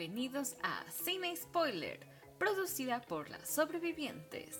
[0.00, 2.00] Bienvenidos a Cine Spoiler,
[2.38, 4.58] producida por las sobrevivientes.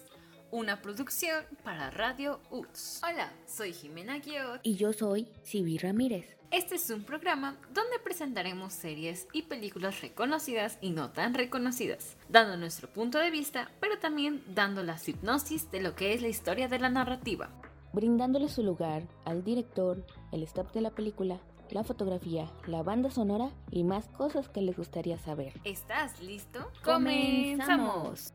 [0.51, 3.00] Una producción para Radio UTS.
[3.02, 4.61] Hola, soy Jimena Guiot.
[4.63, 6.37] Y yo soy Sibi Ramírez.
[6.50, 12.59] Este es un programa donde presentaremos series y películas reconocidas y no tan reconocidas, dando
[12.59, 16.68] nuestro punto de vista, pero también dando la hipnosis de lo que es la historia
[16.68, 17.48] de la narrativa.
[17.95, 21.41] Brindándole su lugar al director, el staff de la película,
[21.73, 25.53] la fotografía, la banda sonora y más cosas que les gustaría saber.
[25.64, 26.71] ¿Estás listo?
[26.85, 28.32] ¡Comenzamos!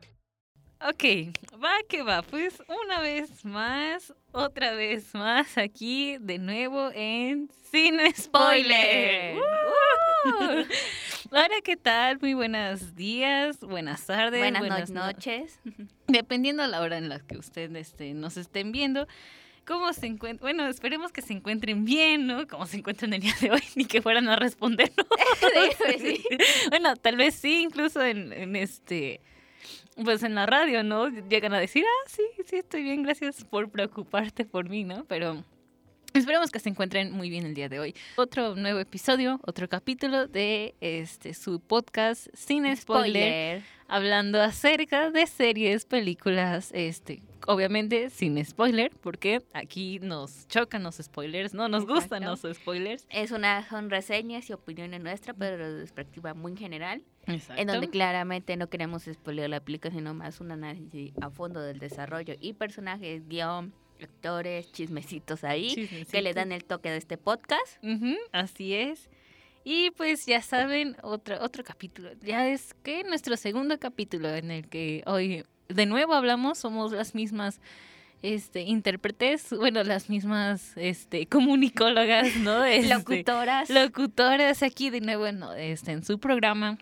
[0.80, 7.50] Ok, va que va, pues una vez más, otra vez más aquí de nuevo en
[7.70, 9.36] Sin Spoiler.
[9.36, 10.64] ¡Uh!
[11.30, 12.18] Hola, ¿qué tal?
[12.20, 15.60] Muy buenos días, buenas tardes, buenas, noches.
[16.08, 19.06] Dependiendo a la hora en la que ustedes este, nos estén viendo
[19.66, 20.38] cómo se encuentran.
[20.40, 22.46] Bueno, esperemos que se encuentren bien, ¿no?
[22.46, 24.92] Cómo se encuentran el día de hoy, ni que fueran a responder.
[25.98, 26.24] sí.
[26.70, 29.20] Bueno, tal vez sí, incluso en, este.
[30.02, 31.08] Pues en la radio, ¿no?
[31.08, 35.04] Llegan a decir, ah, sí, sí, estoy bien, gracias por preocuparte por mí, ¿no?
[35.04, 35.42] Pero
[36.16, 37.94] Esperemos que se encuentren muy bien el día de hoy.
[38.16, 45.84] Otro nuevo episodio, otro capítulo de este su podcast Sin spoiler, hablando acerca de series,
[45.84, 52.46] películas, este, obviamente sin spoiler, porque aquí nos chocan los spoilers, no nos gustan los
[52.50, 53.06] spoilers.
[53.10, 57.02] Es una son reseñas y opiniones nuestras, pero de perspectiva muy general.
[57.26, 57.60] Exacto.
[57.60, 61.78] En donde claramente no queremos spoiler la película, sino más un análisis a fondo del
[61.78, 67.82] desarrollo y personajes, guion actores, chismecitos ahí, que le dan el toque de este podcast.
[68.32, 69.08] así es.
[69.64, 72.10] Y pues ya saben, otro, otro capítulo.
[72.22, 77.14] Ya es que nuestro segundo capítulo en el que hoy de nuevo hablamos, somos las
[77.14, 77.60] mismas
[78.22, 82.64] este intérpretes, bueno, las mismas este comunicólogas, ¿no?
[82.64, 83.70] Este, locutoras.
[83.70, 86.78] Locutoras aquí de nuevo en, este, en su programa.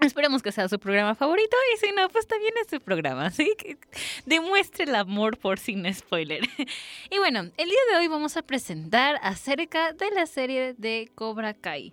[0.00, 3.54] Esperemos que sea su programa favorito y si no, pues también es su programa, así
[3.58, 3.76] que
[4.24, 6.40] demuestre el amor por sin spoiler.
[7.10, 11.54] Y bueno, el día de hoy vamos a presentar acerca de la serie de Cobra
[11.54, 11.92] Kai.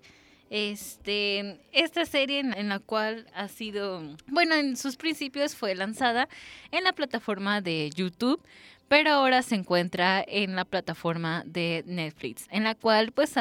[0.49, 6.29] Este, esta serie en, la cual ha sido, bueno, en sus principios fue lanzada
[6.71, 8.41] en la plataforma de YouTube,
[8.87, 13.35] pero ahora se encuentra en la plataforma de Netflix, en la cual pues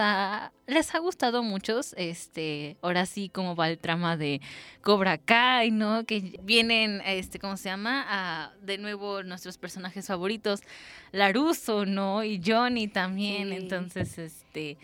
[0.67, 4.41] les ha gustado muchos, este, ahora sí como va el trama de
[4.81, 6.05] Cobra Kai, ¿no?
[6.05, 8.05] Que vienen, este, ¿cómo se llama?
[8.09, 10.63] A, de nuevo nuestros personajes favoritos,
[11.13, 12.25] Laruso, ¿no?
[12.25, 14.77] Y Johnny también, entonces, este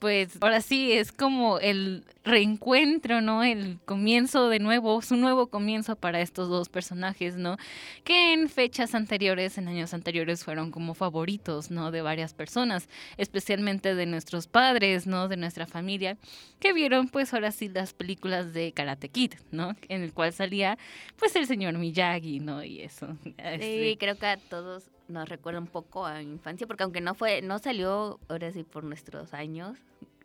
[0.00, 3.44] pues ahora sí es como el reencuentro, ¿no?
[3.44, 7.58] El comienzo de nuevo, su nuevo comienzo para estos dos personajes, ¿no?
[8.02, 11.90] Que en fechas anteriores, en años anteriores, fueron como favoritos, ¿no?
[11.90, 15.28] De varias personas, especialmente de nuestros padres, ¿no?
[15.28, 16.16] De nuestra familia,
[16.60, 19.76] que vieron pues ahora sí las películas de Karate Kid, ¿no?
[19.88, 20.78] En el cual salía
[21.18, 22.64] pues el señor Miyagi, ¿no?
[22.64, 23.06] Y eso.
[23.24, 27.14] Sí, este creo que a todos nos recuerda un poco a infancia, porque aunque no
[27.14, 29.78] fue, no salió ahora sí por nuestros años,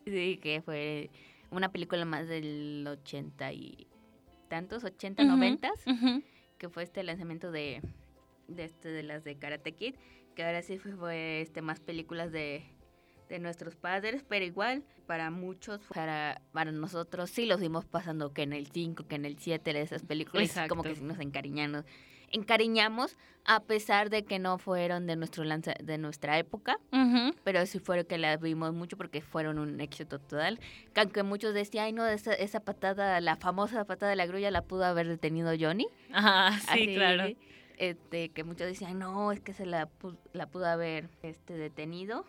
[0.05, 1.09] sí, que fue
[1.51, 3.87] una película más del 80 y
[4.47, 5.71] tantos, 80, 90,
[6.57, 7.81] que fue este lanzamiento de,
[8.47, 9.95] de, este, de las de Karate Kid,
[10.35, 12.63] que ahora sí fue, este, más películas de,
[13.29, 18.43] de nuestros padres, pero igual para muchos, para, para nosotros sí los dimos pasando que
[18.43, 21.85] en el 5, que en el 7 de esas películas, como que sí nos encariñamos
[22.31, 26.79] encariñamos a pesar de que no fueron de nuestro lanza, de nuestra época,
[27.43, 30.59] pero sí fueron que las vimos mucho porque fueron un éxito total.
[30.93, 34.49] Que aunque muchos decían, ay no, esa, esa patada, la famosa patada de la grulla
[34.49, 35.87] la pudo haber detenido Johnny.
[36.11, 37.35] Ajá, sí, claro.
[37.77, 39.89] Este, que muchos decían, no, es que se la,
[40.33, 42.25] la pudo haber este, detenido.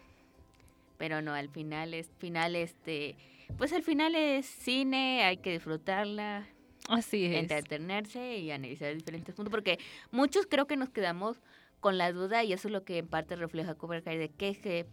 [0.99, 3.17] Pero no, al final es, final este,
[3.59, 6.47] pues al final es cine, hay que disfrutarla,
[6.89, 7.37] Así es.
[7.37, 9.79] Entretenerse y analizar diferentes puntos, porque
[10.11, 11.41] muchos creo que nos quedamos
[11.81, 14.87] con la duda y eso es lo que en parte refleja Cobra Kai de qué,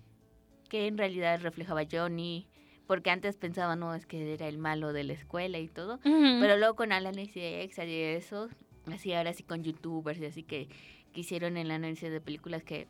[0.70, 2.48] qué, en realidad reflejaba Johnny,
[2.88, 6.58] porque antes pensaba, no, es que era el malo de la escuela y todo, pero
[6.58, 8.50] luego con análisis y eso,
[8.92, 10.68] así ahora sí con youtubers y así que,
[11.14, 12.88] que hicieron el análisis de películas que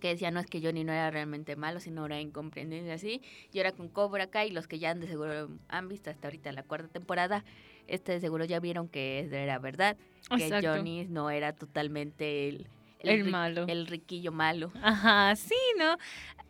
[0.00, 3.22] que decía no es que Johnny no era realmente malo, sino era incomprendido y así.
[3.52, 6.62] Y ahora con Cobra Kai, los que ya de seguro han visto hasta ahorita la
[6.64, 7.44] cuarta temporada,
[7.90, 9.96] este de seguro ya vieron que era verdad,
[10.36, 12.66] que Johnny no era totalmente el,
[13.00, 13.66] el, malo.
[13.68, 14.72] El riquillo malo.
[14.82, 15.96] Ajá, sí, ¿no?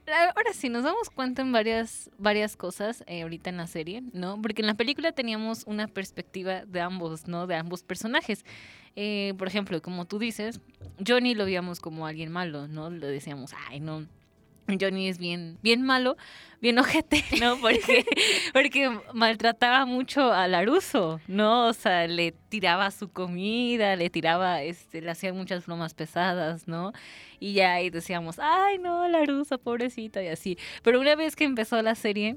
[0.06, 4.40] Ahora sí, nos damos cuenta en varias, varias cosas eh, ahorita en la serie, ¿no?
[4.42, 7.46] Porque en la película teníamos una perspectiva de ambos, ¿no?
[7.46, 8.44] De ambos personajes.
[8.96, 10.60] Eh, por ejemplo, como tú dices,
[11.06, 12.90] Johnny lo veíamos como alguien malo, ¿no?
[12.90, 14.06] Le decíamos, ay, no,
[14.78, 16.16] Johnny es bien, bien malo,
[16.60, 17.56] bien ojete, ¿no?
[17.60, 18.04] Porque,
[18.52, 21.68] porque maltrataba mucho a Laruso, ¿no?
[21.68, 26.92] O sea, le tiraba su comida, le tiraba, este, le hacía muchas bromas pesadas, ¿no?
[27.38, 30.58] Y ya ahí decíamos, ay, no, Laruso, pobrecita, y así.
[30.82, 32.36] Pero una vez que empezó la serie,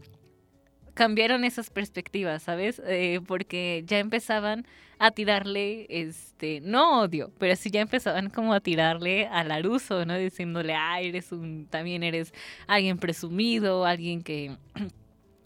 [0.94, 2.82] cambiaron esas perspectivas, ¿sabes?
[2.86, 4.66] Eh, porque ya empezaban
[5.00, 10.18] a tirarle, este, no odio, pero sí ya empezaban como a tirarle a Laruso, ¿no?
[10.18, 12.34] Diciéndole, ah, eres un, también eres
[12.68, 14.56] alguien presumido, alguien que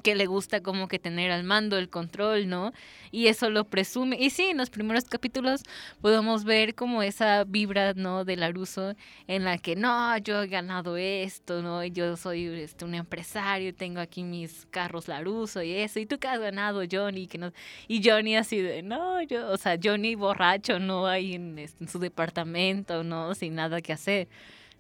[0.04, 2.74] que le gusta como que tener al mando el control, ¿no?
[3.12, 4.18] Y eso lo presume.
[4.20, 5.64] Y sí, en los primeros capítulos
[6.02, 8.26] podemos ver como esa vibra, ¿no?
[8.26, 8.96] De Laruso
[9.28, 11.84] en la que, no, yo he ganado esto, ¿no?
[11.86, 16.00] Yo soy este, un empresario, tengo aquí mis carros Laruso y eso.
[16.00, 17.28] ¿Y tú qué has ganado, Johnny?
[17.28, 17.52] Que no...
[17.88, 21.08] Y Johnny así de, no, yo, o sea, Johnny borracho, ¿no?
[21.08, 23.34] Ahí en, este, en su departamento, ¿no?
[23.36, 24.28] Sin nada que hacer,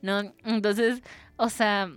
[0.01, 0.33] ¿no?
[0.45, 1.01] Entonces,
[1.37, 1.89] o sea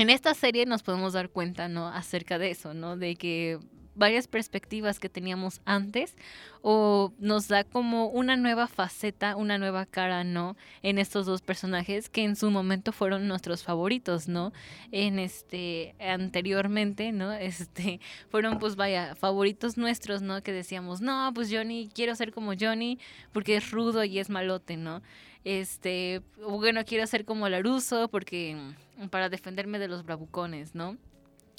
[0.00, 1.88] en esta serie nos podemos dar cuenta, ¿no?
[1.88, 2.96] Acerca de eso, ¿no?
[2.96, 3.58] De que
[3.94, 6.16] varias perspectivas que teníamos antes
[6.62, 10.56] o nos da como una nueva faceta, una nueva cara, ¿no?
[10.82, 14.54] En estos dos personajes que en su momento fueron nuestros favoritos, ¿no?
[14.90, 17.30] En este anteriormente, ¿no?
[17.50, 18.00] Este
[18.30, 20.42] fueron pues vaya favoritos nuestros, ¿no?
[20.42, 22.98] Que decíamos, "No, pues Johnny, quiero ser como Johnny
[23.32, 25.02] porque es rudo y es malote, ¿no?"
[25.44, 28.56] Este, bueno, quiero ser como Laruso porque
[28.98, 30.96] mm, para defenderme de los bravucones, ¿no?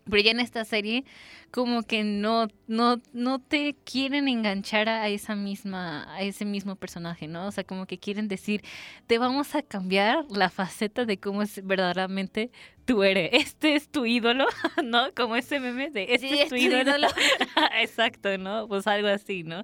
[0.10, 1.06] Pero ya en esta serie,
[1.51, 7.28] como que no, no, no te quieren enganchar a esa misma, a ese mismo personaje,
[7.28, 7.48] ¿no?
[7.48, 8.63] O sea, como que quieren decir,
[9.07, 12.51] te vamos a cambiar la faceta de cómo es verdaderamente
[12.86, 13.30] tú eres.
[13.33, 14.48] Este es tu ídolo,
[14.83, 15.13] ¿no?
[15.16, 17.07] Como ese meme de este es tu ídolo.
[17.80, 18.68] Exacto, ¿no?
[18.68, 19.63] Pues algo así, ¿no?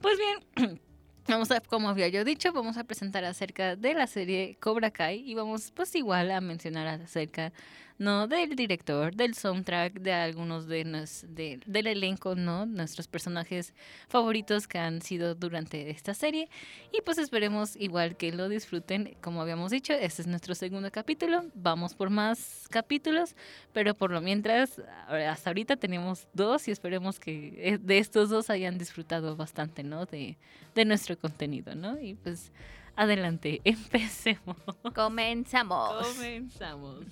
[0.00, 0.80] Pues bien.
[1.28, 5.22] Vamos a, como había yo dicho, vamos a presentar acerca de la serie Cobra Kai
[5.30, 7.52] y vamos pues igual a mencionar acerca
[7.98, 8.28] ¿no?
[8.28, 12.64] Del director, del soundtrack, de algunos de, nos, de del elenco, ¿no?
[12.64, 13.74] Nuestros personajes
[14.08, 16.48] favoritos que han sido durante esta serie.
[16.92, 21.44] Y pues esperemos igual que lo disfruten, como habíamos dicho, este es nuestro segundo capítulo.
[21.54, 23.34] Vamos por más capítulos,
[23.72, 28.48] pero por lo mientras, hasta ahorita tenemos dos y esperemos que eh, de estos dos
[28.48, 30.06] hayan disfrutado bastante, ¿no?
[30.06, 30.38] De,
[30.74, 32.00] de nuestro contenido, ¿no?
[32.00, 32.52] Y pues
[32.94, 34.56] adelante, empecemos.
[34.94, 36.06] Comenzamos.
[36.06, 37.04] Comenzamos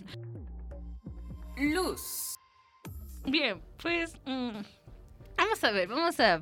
[1.56, 2.34] luz.
[3.26, 4.62] Bien, pues mm,
[5.36, 6.40] vamos a ver, vamos a...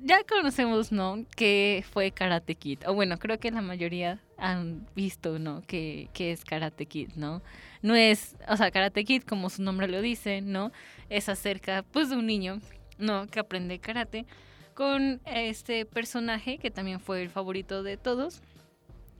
[0.00, 1.24] Ya conocemos, ¿no?
[1.34, 2.80] Que fue Karate Kid.
[2.86, 5.62] O bueno, creo que la mayoría han visto, ¿no?
[5.62, 7.42] Que, que es Karate Kid, ¿no?
[7.82, 10.70] No es, o sea, Karate Kid, como su nombre lo dice, ¿no?
[11.08, 12.60] Es acerca, pues, de un niño,
[12.98, 13.26] ¿no?
[13.26, 14.24] Que aprende karate
[14.74, 18.42] con este personaje que también fue el favorito de todos,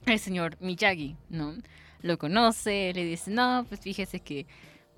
[0.07, 1.57] el señor Miyagi, ¿no?
[2.01, 4.47] Lo conoce, le dice, no, pues fíjese que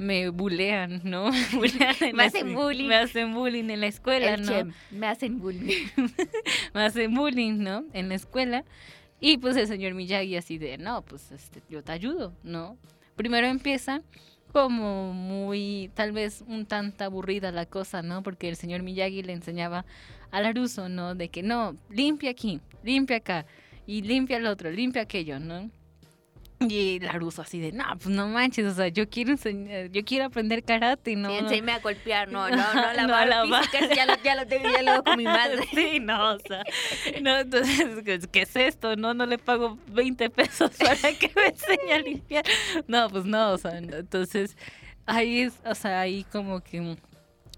[0.01, 1.31] me bulean, ¿no?
[2.15, 2.89] me hacen bullying.
[2.89, 4.73] Me hacen bullying en la escuela, ¿no?
[4.91, 5.89] me hacen bullying.
[6.75, 7.85] me hacen bullying, ¿no?
[7.93, 8.65] En la escuela.
[9.21, 12.79] Y pues el señor Miyagi así de, no, pues este, yo te ayudo, ¿no?
[13.15, 14.01] Primero empieza
[14.55, 18.23] como muy, tal vez un tanto aburrida la cosa, ¿no?
[18.23, 19.85] Porque el señor Miyagi le enseñaba
[20.31, 21.15] a Laruso, ¿no?
[21.15, 23.45] De que no, limpia aquí, limpia acá,
[23.87, 25.71] y limpia el otro, limpia aquello, ¿no?
[26.69, 30.05] Y la ruso así de, no, pues no manches, o sea, yo quiero enseñar, yo
[30.05, 31.31] quiero aprender karate, ¿no?
[31.49, 33.63] Sí, a golpear, no, no, no, la no, la
[33.95, 35.67] ya lo, ya lo tengo, ya lo hago con mi madre.
[35.75, 36.63] Sí, no, o sea,
[37.23, 38.95] no, entonces, ¿qué es esto?
[38.97, 42.45] No, no le pago 20 pesos para que me enseñe a limpiar.
[42.87, 44.55] No, pues no, o sea, entonces,
[45.07, 46.97] ahí es, o sea, ahí como que...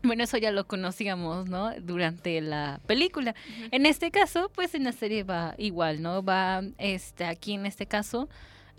[0.05, 1.73] Bueno, eso ya lo conocíamos, ¿no?
[1.81, 3.35] Durante la película.
[3.71, 6.23] En este caso, pues en la serie va igual, ¿no?
[6.23, 8.29] Va, este, aquí en este caso,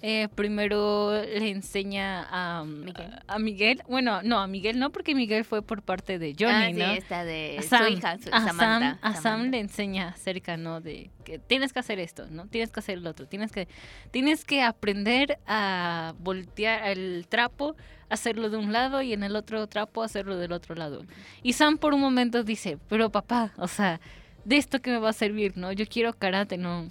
[0.06, 3.20] eh, primero le enseña a Miguel.
[3.26, 3.82] a Miguel.
[3.88, 6.86] Bueno, no, a Miguel no, porque Miguel fue por parte de Johnny, ah, sí, ¿no?
[6.92, 10.82] Esta de su hija, a Sam, a Sam le enseña acerca, ¿no?
[10.82, 12.48] De que tienes que hacer esto, ¿no?
[12.48, 13.28] Tienes que hacer lo otro.
[13.28, 13.70] Tienes que,
[14.12, 17.78] tienes que aprender a voltear el trapo,
[18.10, 21.06] hacerlo de un lado y en el otro trapo hacerlo del otro lado.
[21.44, 24.02] Y Sam por un momento dice, pero papá, o sea,
[24.44, 25.72] de esto que me va a servir, ¿no?
[25.72, 26.90] Yo quiero karate, no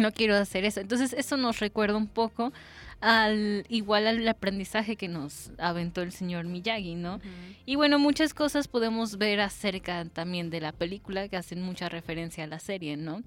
[0.00, 0.80] no quiero hacer eso.
[0.80, 2.52] Entonces eso nos recuerda un poco
[3.00, 7.20] al igual al aprendizaje que nos aventó el señor Miyagi, ¿no?
[7.64, 12.44] Y bueno, muchas cosas podemos ver acerca también de la película que hacen mucha referencia
[12.44, 13.22] a la serie, ¿no?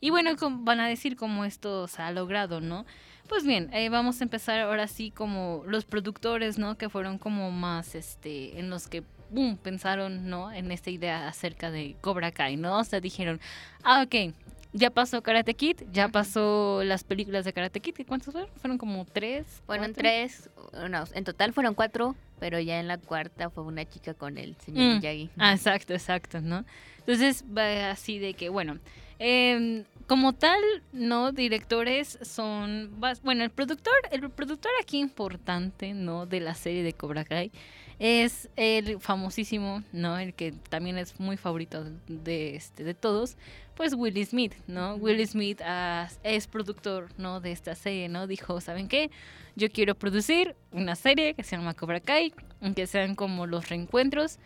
[0.00, 2.86] Y bueno, van a decir cómo esto se ha logrado, ¿no?
[3.28, 6.78] Pues bien, eh, vamos a empezar ahora sí como los productores, ¿no?
[6.78, 10.52] Que fueron como más, este, en los que boom, pensaron, ¿no?
[10.52, 12.78] En esta idea acerca de Cobra Kai, ¿no?
[12.78, 13.40] O sea, dijeron,
[13.82, 14.34] ah, ok,
[14.76, 18.50] ya pasó Karate Kid, ya pasó las películas de Karate Kid, ¿que ¿cuántas fueron?
[18.60, 19.46] Fueron como tres.
[19.66, 20.02] Fueron cuatro?
[20.02, 20.50] tres,
[20.90, 24.54] no, en total fueron cuatro, pero ya en la cuarta fue una chica con el
[24.56, 24.96] señor Mm.
[24.98, 25.30] Miyagi.
[25.38, 26.64] Ah, exacto, exacto, ¿no?
[26.98, 28.78] Entonces va así de que, bueno,
[29.18, 30.60] em, como tal,
[30.92, 36.26] no, directores son, bueno, el productor, el productor aquí importante, ¿no?
[36.26, 37.50] De la serie de Cobra Kai
[37.98, 40.18] es el famosísimo, ¿no?
[40.18, 43.36] El que también es muy favorito de, este, de todos,
[43.74, 44.94] pues Will Smith, ¿no?
[44.96, 47.40] Will Smith ah, es productor, ¿no?
[47.40, 48.26] De esta serie, ¿no?
[48.26, 49.10] Dijo, ¿saben qué?
[49.54, 52.34] Yo quiero producir una serie que se llama Cobra Kai,
[52.74, 54.38] que sean como los reencuentros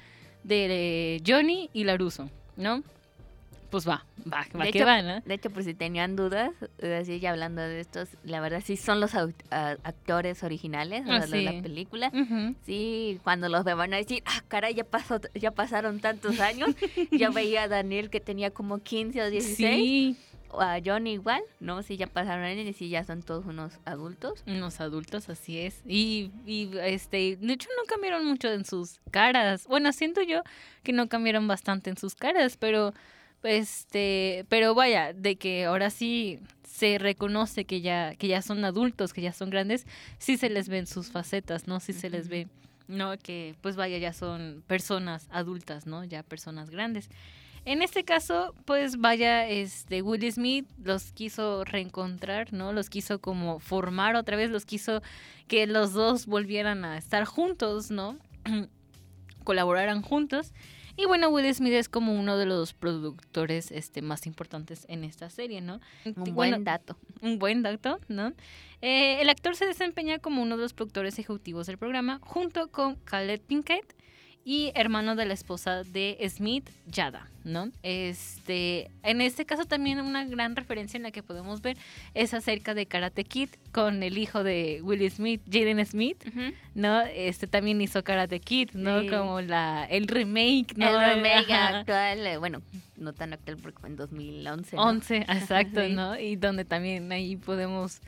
[0.44, 2.82] de Johnny y Laruso, ¿no?
[3.70, 5.20] Pues va, va, va De que hecho, va, ¿no?
[5.20, 8.76] De hecho, por si tenían dudas, eh, así ya hablando de estos, la verdad sí
[8.76, 12.10] son los au- a- actores originales o de la película.
[12.12, 12.56] Ujú.
[12.66, 16.70] Sí, cuando los ve van a decir, ah, caray, ya, pasó, ya pasaron tantos años.
[17.12, 20.16] Yo veía a Daniel que tenía como 15 o 16, Sí,
[20.48, 21.82] o a Johnny igual, ¿no?
[21.84, 24.42] Sí, ya pasaron años y sí, ya son todos unos adultos.
[24.48, 25.80] unos adultos, así es.
[25.86, 29.68] Y, y este, de hecho no cambiaron mucho en sus caras.
[29.68, 30.42] Bueno, siento yo
[30.82, 32.92] que no cambiaron bastante en sus caras, pero
[33.42, 39.12] este, pero vaya, de que ahora sí se reconoce que ya que ya son adultos,
[39.12, 39.86] que ya son grandes,
[40.18, 41.80] sí se les ven sus facetas, ¿no?
[41.80, 42.48] Sí se les ve
[42.90, 46.04] no que pues vaya ya son personas adultas, ¿no?
[46.04, 47.08] Ya personas grandes.
[47.64, 52.72] En este caso, pues vaya, este Will Smith los quiso reencontrar, ¿no?
[52.72, 55.02] Los quiso como formar otra vez, los quiso
[55.46, 58.16] que los dos volvieran a estar juntos, ¿no?
[59.44, 60.52] Colaboraran juntos.
[61.00, 65.30] Y bueno, Will Smith es como uno de los productores este, más importantes en esta
[65.30, 65.80] serie, ¿no?
[66.04, 66.96] Un Bueno, buen dato.
[67.22, 68.34] un buen dato, ¿no?
[68.82, 72.96] Eh, el actor se desempeña como uno de los productores ejecutivos del programa, junto con
[72.96, 73.94] Khaled Pinkett
[74.44, 77.70] y hermano de la esposa de Smith, Yada, ¿no?
[77.82, 81.76] Este, en este caso también una gran referencia en la que podemos ver
[82.14, 86.24] es acerca de Karate Kid con el hijo de Will Smith, Jaden Smith,
[86.74, 87.02] ¿no?
[87.02, 89.02] Este también hizo Karate Kid, ¿no?
[89.02, 89.08] Sí.
[89.08, 90.88] Como la el remake, ¿no?
[90.88, 92.62] El remake actual, eh, bueno,
[92.96, 94.76] no tan actual porque fue en 2011.
[94.76, 94.82] ¿no?
[94.82, 95.92] 11, exacto, Sí.
[95.92, 96.18] ¿no?
[96.18, 98.00] Y donde también ahí podemos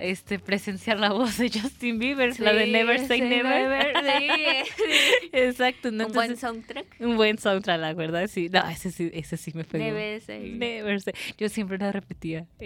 [0.00, 3.92] este presenciar la voz de Justin Bieber, la de Never Say sí, Never.
[3.96, 4.86] sí,
[5.32, 6.06] exacto, ¿no?
[6.06, 6.86] Un buen soundtrack.
[7.00, 8.48] un buen soundtrack, la verdad, sí.
[8.50, 9.84] No, ese sí, ese sí me pegó.
[9.84, 10.42] Debe ser.
[10.42, 11.14] Never Say.
[11.38, 12.46] Yo siempre la repetía.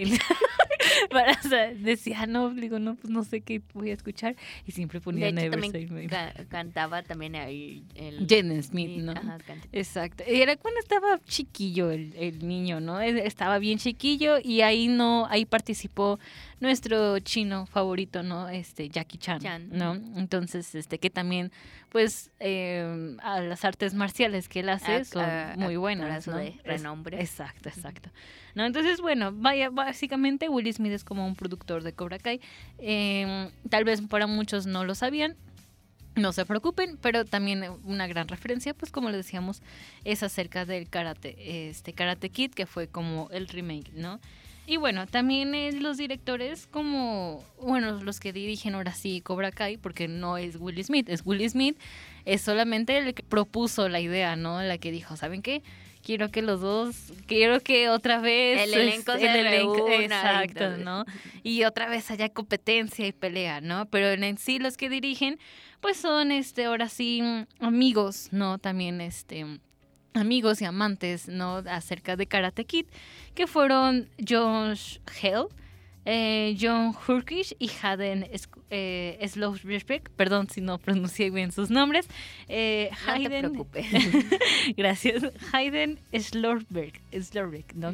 [1.11, 4.35] Para, o sea, decía, "Ah, no, digo, no, pues no sé qué voy a escuchar.
[4.65, 6.09] Y siempre ponía De hecho, Never también Say Never.
[6.09, 8.25] ca- cantaba también ahí el...
[8.63, 9.11] Smith, ¿no?
[9.11, 9.37] ajá.
[9.71, 10.23] Exacto.
[10.27, 13.01] Era cuando estaba chiquillo el, el niño, ¿no?
[13.01, 16.19] Él Estaba bien chiquillo y ahí no, ahí participó
[16.59, 18.47] nuestro chino favorito, ¿no?
[18.49, 19.69] Este, Jackie Chan, Chan.
[19.71, 19.93] ¿no?
[20.17, 21.51] Entonces, este, que también,
[21.89, 26.37] pues, eh, a las artes marciales que él hace Ac- son a- muy buenas, ¿no?
[26.37, 27.21] de renombre.
[27.21, 28.09] exacto, exacto.
[28.55, 28.65] ¿No?
[28.65, 32.39] Entonces, bueno, vaya, básicamente Will Smith es como un productor de Cobra Kai.
[32.77, 35.35] Eh, tal vez para muchos no lo sabían,
[36.15, 39.61] no se preocupen, pero también una gran referencia, pues como les decíamos,
[40.05, 44.21] es acerca del karate, este Karate Kid, que fue como el remake, ¿no?
[44.67, 49.77] Y bueno, también eh, los directores como, bueno, los que dirigen ahora sí Cobra Kai,
[49.77, 51.77] porque no es Will Smith, es Will Smith,
[52.25, 54.61] es solamente el que propuso la idea, ¿no?
[54.63, 55.61] La que dijo, ¿saben qué?
[56.01, 60.77] Quiero que los dos, quiero que otra vez El elenco este, se reúna y exacto.
[60.77, 61.03] ¿no?
[61.41, 63.87] Y otra vez haya competencia y pelea, ¿no?
[63.87, 65.39] Pero en, sí los que dirigen,
[65.81, 67.23] pues son, este, ahora sí,
[67.59, 68.59] amigos, ¿no?
[68.59, 69.59] También, este,
[70.15, 71.57] amigos y amantes, ¿no?
[71.57, 72.85] Acerca de Karate Kid,
[73.33, 75.45] que fueron Josh Hell,
[76.05, 78.27] eh, John Hurkish y Hayden
[78.69, 79.29] eh,
[80.15, 82.07] perdón si no pronuncié bien sus nombres.
[82.47, 83.85] Eh, No te preocupes.
[84.77, 87.93] gracias, Hayden Slorberg, Slorbeck, ¿no?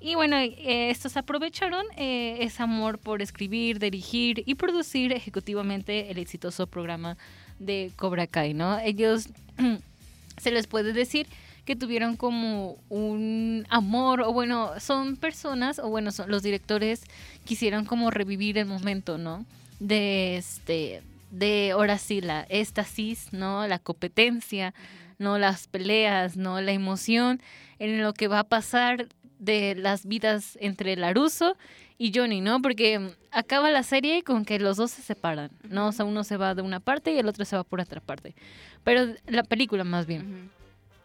[0.00, 6.66] Y bueno, eh, estos aprovecharon ese amor por escribir, dirigir y producir ejecutivamente el exitoso
[6.66, 7.16] programa
[7.58, 8.78] de Cobra Kai, ¿no?
[8.80, 9.28] Ellos
[10.38, 11.26] se les puede decir
[11.64, 17.04] que tuvieron como un amor, o bueno, son personas, o bueno, son los directores
[17.44, 19.44] quisieron como revivir el momento, ¿no?
[19.78, 23.66] De este, de ahora sí, la éxtasis, ¿no?
[23.66, 24.74] La competencia,
[25.18, 25.38] ¿no?
[25.38, 26.60] Las peleas, ¿no?
[26.60, 27.40] La emoción
[27.78, 31.56] en lo que va a pasar de las vidas entre Laruso
[31.98, 32.60] y Johnny, ¿no?
[32.62, 35.88] Porque mm, acaba la serie con que los dos se separan, ¿no?
[35.88, 38.00] O sea, uno se va de una parte y el otro se va por otra
[38.00, 38.34] parte.
[38.84, 40.50] Pero la película más bien.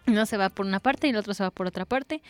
[0.08, 2.22] Uno se va por una parte y el otro se va por otra parte.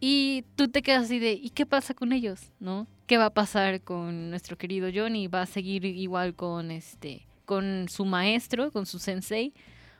[0.00, 2.52] Y tú te quedas así de, ¿y qué pasa con ellos?
[2.60, 2.86] ¿No?
[3.06, 5.26] ¿Qué va a pasar con nuestro querido Johnny?
[5.26, 9.52] ¿Va a seguir igual con este con su maestro, con su sensei?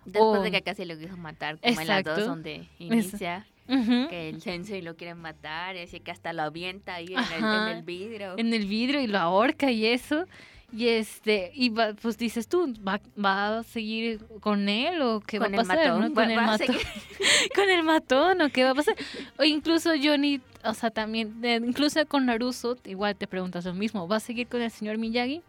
[0.05, 2.21] Después O- de que casi lo quiso matar, como en las Exacto.
[2.21, 3.47] dos donde inicia.
[3.67, 7.19] Que el sensei lo quiere matar, y así que hasta lo avienta ahí en el,
[7.19, 7.71] Ajá.
[7.71, 8.35] en el vidrio.
[8.39, 10.25] en el vidrio y lo ahorca y eso.
[10.71, 15.39] Y este, y va- pues dices tú, ¿va, va a seguir con él o qué
[15.39, 15.91] Con va a pasar?
[16.13, 16.77] Con el va matón.
[17.55, 18.95] con el matón o qué va a pasar.
[19.39, 24.17] O incluso Johnny, o sea, también, incluso con Naruto, igual te preguntas lo mismo, ¿va
[24.17, 25.41] a seguir con el señor Miyagi?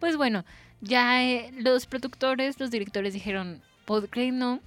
[0.00, 0.44] Pues bueno,
[0.80, 4.58] ya eh, los productores, los directores dijeron, ¿por qué no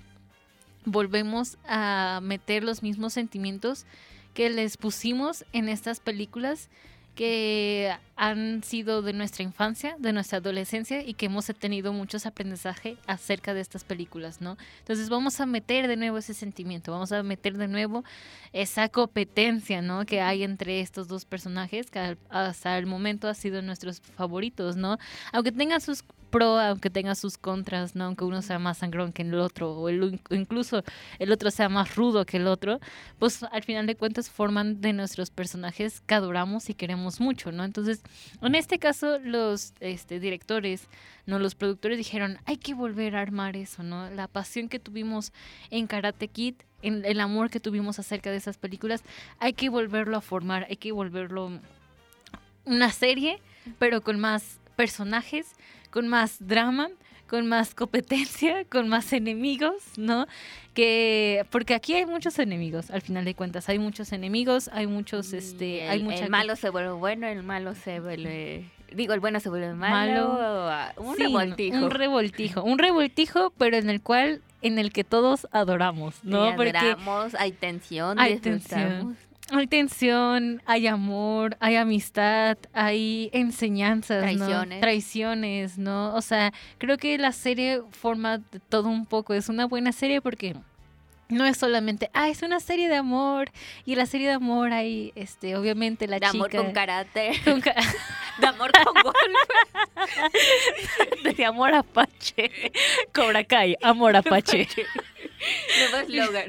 [0.86, 3.86] volvemos a meter los mismos sentimientos
[4.34, 6.70] que les pusimos en estas películas
[7.18, 12.96] que han sido de nuestra infancia, de nuestra adolescencia y que hemos tenido muchos aprendizaje
[13.08, 14.56] acerca de estas películas, ¿no?
[14.80, 18.04] Entonces vamos a meter de nuevo ese sentimiento, vamos a meter de nuevo
[18.54, 20.06] esa competencia, ¿no?
[20.06, 25.00] Que hay entre estos dos personajes que hasta el momento ha sido nuestros favoritos, ¿no?
[25.34, 28.06] Aunque tengan sus pro, aunque tengan sus contras, ¿no?
[28.06, 30.84] Aunque uno sea más sangrón que el otro o el- incluso
[31.20, 32.80] el otro sea más rudo que el otro,
[33.20, 37.64] pues al final de cuentas forman de nuestros personajes que adoramos y queremos mucho, ¿no?
[37.64, 38.02] Entonces,
[38.42, 40.88] en este caso, los este, directores,
[41.26, 44.10] no los productores dijeron, hay que volver a armar eso, ¿no?
[44.10, 45.32] La pasión que tuvimos
[45.72, 49.04] en Karate Kid, en el amor que tuvimos acerca de esas películas,
[49.40, 51.52] hay que volverlo a formar, hay que volverlo
[52.66, 53.40] una serie,
[53.80, 55.48] pero con más personajes,
[55.98, 56.90] con más drama,
[57.28, 60.28] con más competencia, con más enemigos, ¿no?
[60.76, 65.34] Que porque aquí hay muchos enemigos, al final de cuentas, hay muchos enemigos, hay muchos
[65.34, 68.70] este, el, hay mucha el malo se vuelve bueno, el malo se vuelve...
[68.94, 70.34] Digo, el bueno se vuelve malo.
[70.38, 70.92] Malo.
[70.98, 71.78] Un Sí, revoltijo.
[71.78, 76.52] Un revoltijo, un revoltijo, pero en el cual en el que todos adoramos, ¿no?
[76.52, 79.18] Y Porque adoramos, hay tensión, Hay tensión.
[79.52, 84.46] Hay tensión, hay amor, hay amistad, hay enseñanzas, ¿no?
[84.46, 84.82] Traiciones.
[84.82, 86.14] Traiciones, ¿no?
[86.16, 89.34] O sea, creo que la serie forma de todo un poco.
[89.34, 90.56] Es una buena serie porque
[91.30, 93.50] no es solamente, ah, es una serie de amor.
[93.86, 96.64] Y la serie de amor hay, este, obviamente la De amor chica.
[96.64, 97.32] con karate.
[97.46, 97.76] con ca-
[98.40, 99.20] De amor con golpe.
[101.36, 102.52] de amor apache.
[103.14, 104.68] Cobra Kai, amor apache.
[105.92, 106.46] Nuevo eslogan.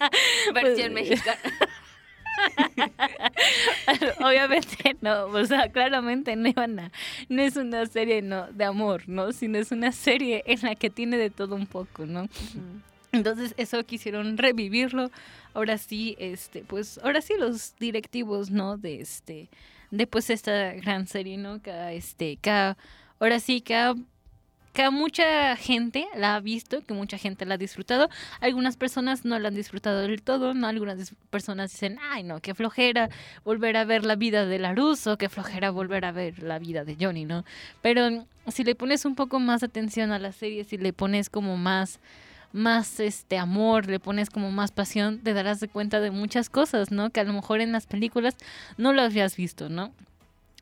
[0.52, 1.38] Pues, Versión mexicana.
[4.20, 6.52] Obviamente no, o sea, claramente no,
[7.28, 9.32] no es una serie no, de amor, ¿no?
[9.32, 12.28] Sino es una serie en la que tiene de todo un poco, ¿no?
[13.12, 15.10] Entonces eso quisieron revivirlo.
[15.52, 18.76] Ahora sí, este, pues, ahora sí los directivos, ¿no?
[18.76, 19.48] De este,
[19.90, 21.60] de pues esta gran serie, ¿no?
[21.60, 22.74] Que este, que
[23.18, 23.94] ahora sí que
[24.72, 28.08] que mucha gente la ha visto, que mucha gente la ha disfrutado.
[28.40, 30.66] Algunas personas no la han disfrutado del todo, ¿no?
[30.68, 33.10] Algunas personas dicen, ay, no, qué flojera
[33.44, 36.96] volver a ver la vida de Laruso, qué flojera volver a ver la vida de
[37.00, 37.44] Johnny, ¿no?
[37.82, 41.56] Pero si le pones un poco más atención a la serie, si le pones como
[41.56, 42.00] más
[42.52, 46.90] más este amor, le pones como más pasión, te darás de cuenta de muchas cosas,
[46.90, 47.10] ¿no?
[47.10, 48.36] Que a lo mejor en las películas
[48.76, 49.92] no lo habías visto, ¿no?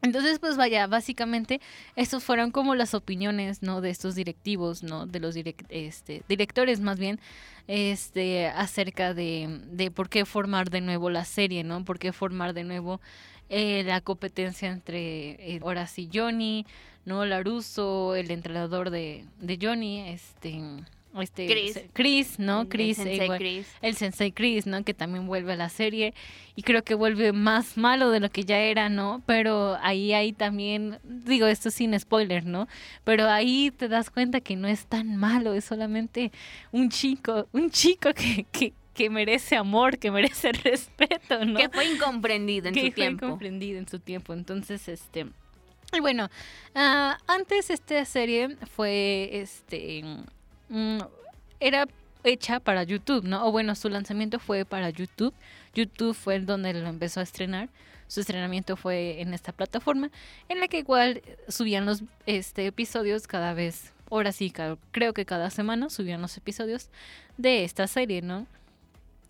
[0.01, 1.61] Entonces, pues vaya, básicamente,
[1.97, 3.81] estos fueron como las opiniones, ¿no?
[3.81, 5.07] De estos directivos, ¿no?
[5.07, 5.35] De los
[5.69, 7.19] este, directores más bien,
[7.67, 11.85] este, acerca de, de por qué formar de nuevo la serie, ¿no?
[11.85, 13.01] Por qué formar de nuevo
[13.49, 16.67] eh, la competencia entre eh, ahora sí Johnny,
[17.05, 17.25] ¿no?
[17.25, 20.61] Laruso, el entrenador de, de Johnny, este,
[21.21, 21.81] este Chris.
[21.93, 22.63] Chris, ¿no?
[22.63, 23.67] El Chris, sensei igual Chris.
[23.83, 24.85] el Sensei Chris, ¿no?
[24.85, 26.15] Que también vuelve a la serie
[26.55, 29.23] y creo que vuelve más malo de lo que ya era, ¿no?
[29.27, 32.69] Pero ahí hay también, digo esto sin spoiler, ¿no?
[33.05, 36.31] Pero ahí te das cuenta que no es tan malo, es solamente
[36.73, 41.59] un chico, un chico que, que, que merece amor, que merece respeto, ¿no?
[41.59, 43.29] Que fue incomprendido en que su fue tiempo.
[43.29, 44.33] comprendido en su tiempo.
[44.35, 45.27] Entonces, este.
[45.93, 46.29] Y bueno,
[46.75, 50.05] ah, antes esta serie fue este.
[50.69, 50.99] Mm,
[51.61, 51.87] era
[52.25, 53.47] hecha para YouTube, ¿no?
[53.47, 55.35] O bueno, su lanzamiento fue para YouTube.
[55.75, 57.69] YouTube fue donde lo empezó a estrenar.
[58.07, 60.11] Su estrenamiento fue en esta plataforma,
[60.49, 63.93] en la que igual subían los este, episodios cada vez.
[64.11, 64.51] Ahora sí,
[64.91, 66.89] creo que cada semana subían los episodios
[67.37, 68.47] de esta serie, ¿no?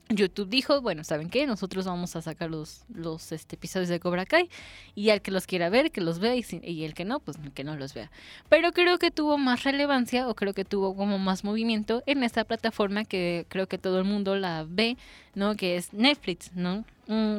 [0.09, 1.47] YouTube dijo, bueno, ¿saben qué?
[1.47, 4.49] Nosotros vamos a sacar los, los este, episodios de Cobra Kai
[4.95, 7.65] y al que los quiera ver, que los vea y, el que no, pues que
[7.65, 8.11] no los vea.
[8.49, 12.45] Pero creo que tuvo más relevancia o creo que tuvo como más movimiento en esta
[12.45, 14.97] plataforma que creo que todo el mundo la ve,
[15.35, 15.57] ¿no?
[15.57, 16.85] Que es Netflix, ¿no?
[17.07, 17.39] Mm,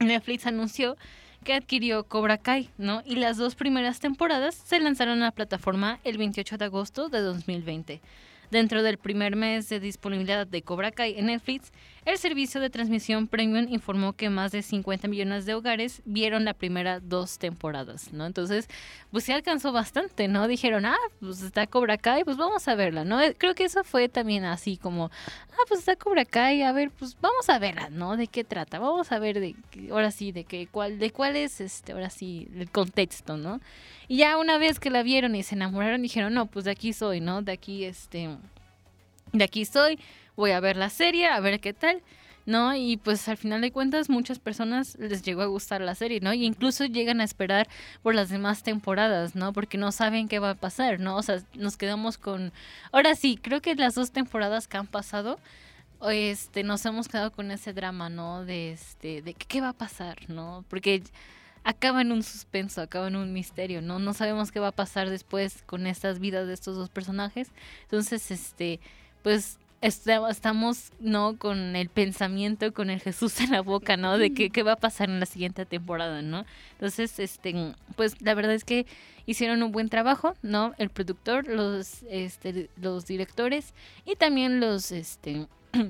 [0.00, 0.96] Netflix anunció
[1.44, 3.02] que adquirió Cobra Kai, ¿no?
[3.04, 7.20] Y las dos primeras temporadas se lanzaron a la plataforma el 28 de agosto de
[7.20, 8.00] 2020.
[8.50, 11.70] Dentro del primer mes de disponibilidad de Cobra Kai en Netflix,
[12.08, 16.54] el servicio de transmisión premium informó que más de 50 millones de hogares vieron la
[16.54, 18.24] primera dos temporadas, ¿no?
[18.24, 18.66] Entonces,
[19.10, 20.48] pues sí alcanzó bastante, ¿no?
[20.48, 23.20] Dijeron, ah, pues está Cobra Kai, pues vamos a verla, ¿no?
[23.36, 25.10] Creo que eso fue también así como,
[25.50, 28.16] ah, pues está Cobra Kai, a ver, pues vamos a verla, ¿no?
[28.16, 28.78] ¿De qué trata?
[28.78, 29.54] Vamos a ver de,
[29.90, 33.60] ahora sí, de qué, cuál, de cuál es, este, ahora sí, el contexto, ¿no?
[34.08, 36.94] Y ya una vez que la vieron y se enamoraron, dijeron, no, pues de aquí
[36.94, 37.42] soy, ¿no?
[37.42, 38.30] De aquí, este,
[39.34, 39.98] de aquí soy,
[40.38, 42.02] voy a ver la serie, a ver qué tal.
[42.46, 42.74] ¿no?
[42.74, 46.32] Y pues al final de cuentas muchas personas les llegó a gustar la serie, ¿no?
[46.32, 47.68] Y incluso llegan a esperar
[48.02, 49.52] por las demás temporadas, ¿no?
[49.52, 51.16] Porque no saben qué va a pasar, ¿no?
[51.16, 52.54] O sea, nos quedamos con...
[52.90, 55.38] Ahora sí, creo que las dos temporadas que han pasado,
[56.08, 58.46] este, nos hemos quedado con ese drama, ¿no?
[58.46, 60.64] De, este, de qué va a pasar, ¿no?
[60.70, 61.02] Porque
[61.64, 63.98] acaba en un suspenso, acaba en un misterio, ¿no?
[63.98, 67.50] No sabemos qué va a pasar después con estas vidas de estos dos personajes.
[67.82, 68.80] Entonces, este,
[69.22, 71.36] pues estamos, ¿no?
[71.36, 74.18] Con el pensamiento, con el Jesús en la boca, ¿no?
[74.18, 76.44] De qué, qué va a pasar en la siguiente temporada, ¿no?
[76.72, 78.86] Entonces, este, pues la verdad es que
[79.26, 80.74] hicieron un buen trabajo, ¿no?
[80.78, 85.46] El productor, los, este, los directores y también los, este,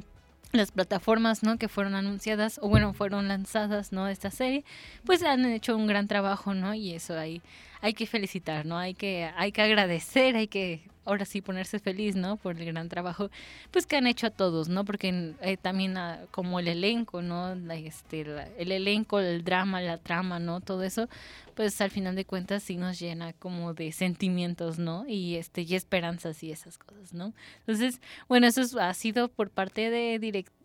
[0.53, 1.59] las plataformas ¿no?
[1.59, 4.65] que fueron anunciadas o bueno fueron lanzadas no esta serie
[5.05, 7.43] pues han hecho un gran trabajo no y eso hay
[7.83, 12.17] hay que felicitar no hay que hay que agradecer hay que ahora sí ponerse feliz,
[12.17, 12.37] ¿no?
[12.37, 13.31] Por el gran trabajo,
[13.71, 14.85] pues que han hecho a todos, ¿no?
[14.85, 17.53] Porque eh, también ah, como el elenco, ¿no?
[17.73, 18.27] este,
[18.59, 20.61] el elenco, el drama, la trama, ¿no?
[20.61, 21.09] Todo eso,
[21.55, 25.07] pues al final de cuentas sí nos llena como de sentimientos, ¿no?
[25.09, 27.33] Y este y esperanzas y esas cosas, ¿no?
[27.61, 30.19] Entonces, bueno, eso ha sido por parte de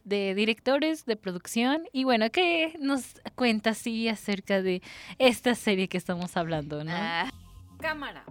[0.03, 4.81] de directores de producción y bueno, ¿qué nos cuenta así acerca de
[5.17, 6.91] esta serie que estamos hablando, ¿no?
[6.93, 7.29] Ah.
[7.79, 8.23] Cámara.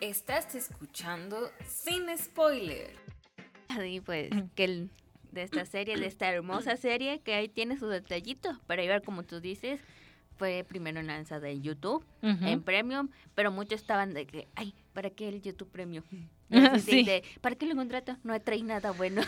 [0.00, 2.94] Estás escuchando sin spoiler.
[3.80, 4.88] Sí, pues que
[5.32, 9.22] de esta serie, de esta hermosa serie, que ahí tiene sus detallitos para ver como
[9.22, 9.80] tú dices,
[10.36, 15.28] fue primero lanzada en YouTube, en Premium, pero muchos estaban de que, ay, ¿para qué
[15.28, 16.04] el YouTube Premium?
[17.40, 18.18] ¿Para qué lo contrato?
[18.22, 19.22] No trae nada bueno.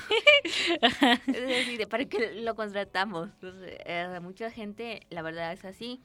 [1.27, 3.31] es ¿para qué lo contratamos?
[3.31, 6.03] Entonces, eh, mucha gente, la verdad es así.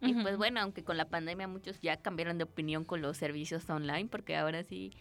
[0.00, 3.68] Y pues bueno, aunque con la pandemia muchos ya cambiaron de opinión con los servicios
[3.68, 4.92] online, porque ahora sí,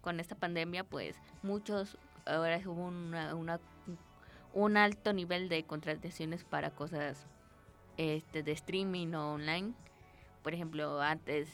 [0.00, 3.60] con esta pandemia, pues muchos, ahora hubo una, una,
[4.52, 7.26] un alto nivel de contrataciones para cosas
[7.96, 9.72] este, de streaming o online.
[10.42, 11.48] Por ejemplo, antes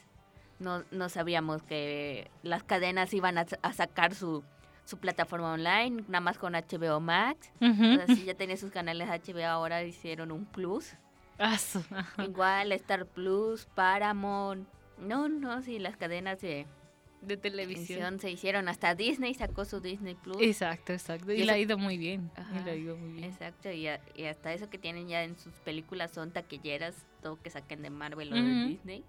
[0.59, 4.43] no, no sabíamos que las cadenas iban a, sacar su,
[4.87, 7.53] su plataforma online, nada más con HBO Max.
[8.07, 10.95] si ya tenía sus canales HBO, ahora hicieron un plus
[12.19, 14.69] Igual Star Plus, Paramount.
[14.99, 16.67] No, no, sí, las cadenas de,
[17.21, 18.69] de televisión se hicieron.
[18.69, 20.41] Hasta Disney sacó su Disney Plus.
[20.41, 21.33] Exacto, exacto.
[21.33, 22.31] Y, le ha ido muy bien.
[22.65, 23.25] y ha ido muy bien.
[23.25, 27.83] Exacto, y, hasta eso que tienen ya en sus películas son taquilleras, todo que saquen
[27.83, 29.05] de Marvel o de Disney.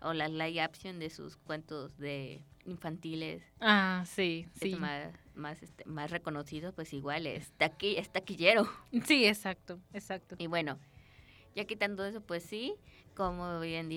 [0.00, 3.42] O las live action de sus cuentos de infantiles.
[3.60, 4.76] Ah, sí, sí.
[4.76, 8.68] Más, más, este, más reconocido, pues igual es, taqui, es taquillero.
[9.04, 10.36] Sí, exacto, exacto.
[10.38, 10.78] Y bueno,
[11.54, 12.74] ya quitando eso, pues sí,
[13.14, 13.88] como bien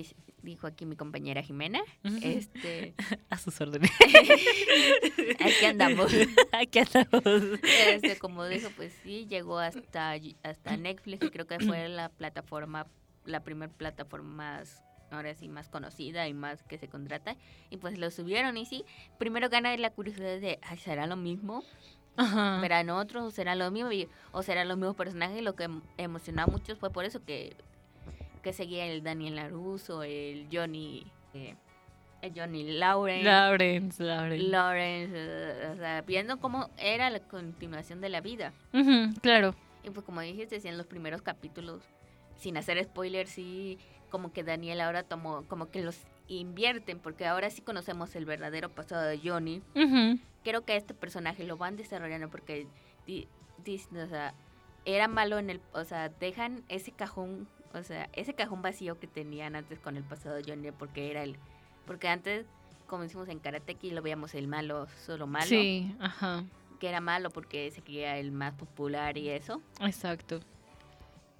[0.42, 1.80] dijo aquí mi compañera Jimena,
[2.22, 2.94] este
[3.30, 3.90] a sus órdenes.
[5.40, 6.12] aquí andamos.
[6.52, 7.60] aquí andamos.
[7.88, 12.86] Este, como dijo, pues sí, llegó hasta hasta Netflix, y creo que fue la plataforma,
[13.24, 17.36] la primera plataforma más ahora sí más conocida y más que se contrata
[17.70, 18.84] y pues lo subieron y sí,
[19.18, 21.62] primero gana la curiosidad de, ay, ¿será lo mismo?
[22.16, 22.60] Ajá.
[22.60, 23.90] verán otros o será lo mismo
[24.32, 25.42] o será los mismos personajes.
[25.42, 27.56] Lo que emocionó a muchos fue por eso que,
[28.42, 31.54] que seguía el Daniel Laruso el Johnny eh,
[32.22, 33.24] el Johnny Lawrence.
[33.24, 38.52] Lawrence Lawrence, Lawrence o sea, viendo cómo era la continuación de la vida.
[39.20, 39.54] Claro.
[39.84, 41.82] Y pues como dijiste en los primeros capítulos
[42.36, 43.78] sin hacer spoilers sí
[44.10, 48.68] como que Daniel ahora tomó como que los invierten porque ahora sí conocemos el verdadero
[48.68, 49.62] pasado de Johnny.
[50.42, 52.66] Creo que este personaje lo van desarrollando porque
[53.08, 54.34] o sea,
[54.84, 59.06] era malo en el, o sea, dejan ese cajón, o sea, ese cajón vacío que
[59.06, 61.36] tenían antes con el pasado de Johnny porque era el
[61.86, 62.46] porque antes
[62.86, 65.46] como decimos en Karate lo veíamos el malo, solo malo.
[65.46, 66.44] Sí, ajá.
[66.80, 69.60] Que era malo porque se quería el más popular y eso.
[69.80, 70.40] Exacto.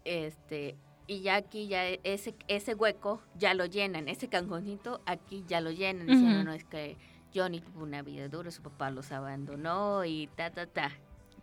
[0.04, 5.60] Este, y ya aquí ya ese ese hueco ya lo llenan, ese canjoncito aquí ya
[5.60, 6.96] lo llenan, diciendo, no es que
[7.34, 10.90] Johnny tuvo una vida dura, su papá los abandonó y ta ta ta.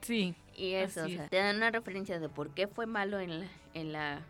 [0.01, 0.35] Sí.
[0.55, 3.47] Y eso, o sea, te dan una referencia de por qué fue malo en la,
[3.73, 4.21] en la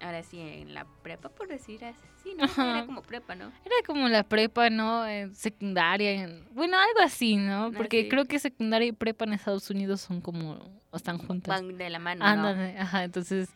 [0.00, 2.44] ahora sí, en la prepa, por decir así, ¿no?
[2.44, 2.78] Ajá.
[2.78, 3.46] Era como prepa, ¿no?
[3.64, 5.06] Era como la prepa, ¿no?
[5.06, 6.10] En secundaria.
[6.24, 7.70] en- Bueno, algo así, ¿no?
[7.76, 8.08] Porque Así.
[8.08, 10.58] creo que secundaria y prepa en Estados Unidos son como.
[10.90, 11.48] o están juntas.
[11.48, 12.30] Van de la mano, ¿no?
[12.30, 13.04] Ándale, ajá.
[13.04, 13.48] Entonces,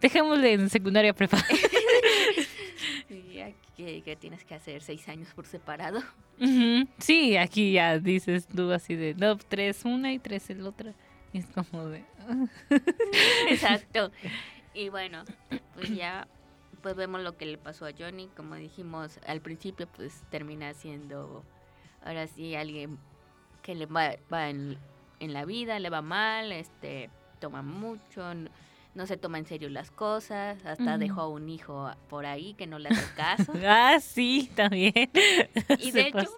[0.00, 1.38] dejémosle en secundaria prepa.
[3.76, 6.00] Que, que tienes que hacer seis años por separado.
[6.98, 9.14] Sí, aquí ya dices tú así de.
[9.14, 10.94] No, tres una y tres el otra.
[11.32, 12.04] Y es como de.
[13.50, 14.12] Exacto.
[14.74, 15.24] Y bueno,
[15.74, 16.28] pues ya
[16.82, 18.28] pues vemos lo que le pasó a Johnny.
[18.36, 21.44] Como dijimos al principio, pues termina siendo
[22.04, 22.98] ahora sí alguien
[23.62, 24.78] que le va, va en,
[25.18, 28.22] en la vida, le va mal, este toma mucho,
[28.94, 32.66] no se toma en serio las cosas, hasta dejó a un hijo por ahí que
[32.66, 33.52] no le hace caso.
[33.66, 34.92] Ah, sí, también.
[35.80, 36.28] Y de hecho,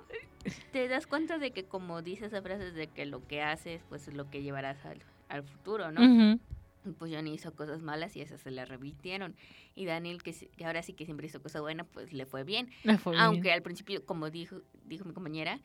[0.73, 4.09] te das cuenta de que como dice esa frase de que lo que haces, pues
[4.09, 6.03] es lo que llevarás al, al futuro, ¿no?
[6.03, 9.35] Y Pues Johnny hizo cosas malas y esas se le revirtieron.
[9.75, 12.71] Y Daniel, que, que ahora sí que siempre hizo cosas buenas, pues le fue bien.
[12.85, 13.25] Me fue bien.
[13.25, 15.59] Aunque al principio, como dijo, dijo mi compañera,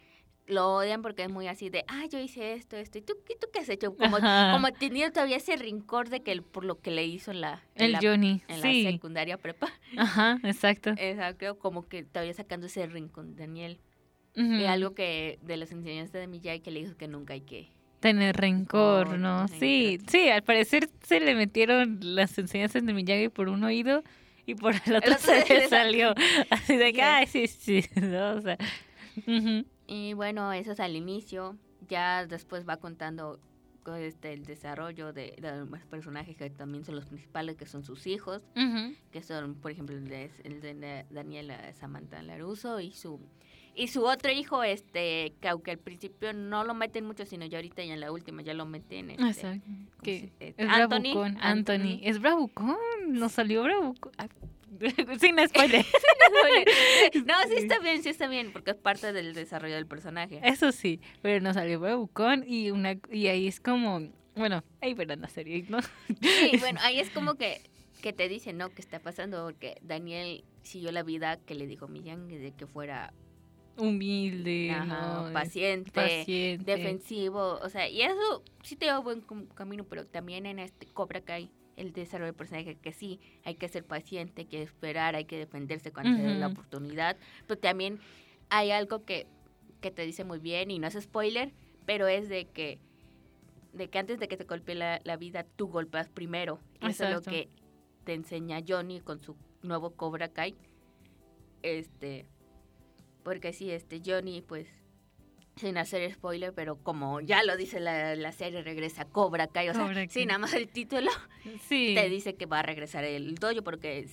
[0.52, 3.40] lo odian porque es muy así de, ah, yo hice esto, esto, ¿y tú, ¿y
[3.40, 3.96] tú qué has hecho?
[3.96, 4.52] Como, Ajá.
[4.54, 7.64] como teniendo todavía ese rincor de que el- por lo que le hizo en la,
[7.76, 8.42] en El la, Johnny.
[8.48, 9.72] en la secundaria prepa.
[9.98, 10.92] Ajá, exacto.
[10.98, 13.80] Exacto, como que todavía sacando ese rincón Daniel.
[14.34, 17.70] Y algo que de las enseñanzas de Miyagi que le dijo que nunca hay que...
[18.00, 19.48] Tener rencor, ¿no?
[19.50, 24.04] Sí, sí, al parecer se le metieron las enseñanzas de Miyagi por un oído
[24.46, 26.16] y por el otro otro se le salió.
[26.50, 27.06] Así de que, Sí.
[27.06, 28.36] ay, sí, sí, ¿no?
[28.36, 28.58] O sea,
[29.28, 29.66] ujú.
[29.92, 31.58] Y bueno, eso es al inicio.
[31.90, 33.40] Ya después va contando
[33.84, 37.84] co- este, el desarrollo de, de los personajes que también son los principales, que son
[37.84, 38.42] sus hijos,
[39.12, 43.20] que son, por ejemplo, el de, el de Daniela Samantha Laruso y su
[43.74, 47.58] y su otro hijo, este, que aunque al principio no lo meten mucho, sino ya
[47.58, 49.12] ahorita ya en la última ya lo meten.
[49.12, 49.62] Este, Exacto.
[49.66, 51.74] ¿cómo Que se- eh, es Anthony, bravucón, Anthony.
[51.76, 52.00] Anthony.
[52.04, 52.76] Es bravucón,
[53.08, 54.12] nos salió bravucón.
[55.20, 55.86] Sin spoiler.
[57.26, 60.40] no, sí está bien, sí está bien, porque es parte del desarrollo del personaje.
[60.44, 65.22] Eso sí, pero nos salió bravucón y una y ahí es como, bueno, ahí verán
[65.22, 65.80] la serie, ¿no?
[66.22, 67.62] Sí, bueno, ahí es como que,
[68.02, 68.70] que te dicen, ¿no?
[68.70, 69.44] ¿Qué está pasando?
[69.44, 73.14] Porque Daniel siguió la vida que le dijo Miyagi de que fuera
[73.78, 75.34] Humilde, ajá, ¿no?
[75.34, 76.64] paciente, paciente.
[76.64, 79.24] defensivo, o sea, y eso sí te da buen
[79.56, 83.68] camino, pero también en este Cobra Kai el desarrollo del personaje que sí, hay que
[83.68, 88.00] ser paciente, hay que esperar, hay que defenderse cuando se dé la oportunidad, pero también
[88.50, 89.28] hay algo que,
[89.80, 91.54] que te dice muy bien y no es spoiler,
[91.86, 92.80] pero es de que
[93.74, 96.60] de que antes de que te golpee la, la vida, tú golpeas primero.
[96.82, 97.48] Eso es lo que
[98.04, 100.56] te enseña Johnny con su nuevo Cobra Kai.
[101.62, 102.26] Este,
[103.24, 104.68] porque sí, este Johnny, pues,
[105.56, 109.70] sin hacer spoiler, pero como ya lo dice la, la serie, regresa Cobra Kai.
[109.70, 111.12] O sea, sí, nada más el título
[111.68, 111.94] Sí.
[111.96, 114.08] te dice que va a regresar el dojo porque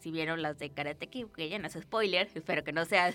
[0.00, 3.14] si vieron las de Karate Kid, que ya no es spoiler, espero que no sea,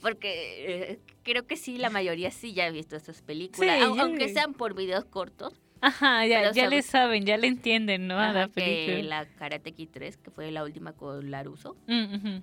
[0.00, 4.28] porque eh, creo que sí, la mayoría sí ya ha visto estas películas, Sí, aunque
[4.28, 5.60] sean por videos cortos.
[5.80, 8.18] Ajá, ya, ya le saben, ya le entienden, ¿no?
[8.18, 9.02] A la película.
[9.24, 12.38] la Karate Kid 3, que fue la última con Laruso, Mm.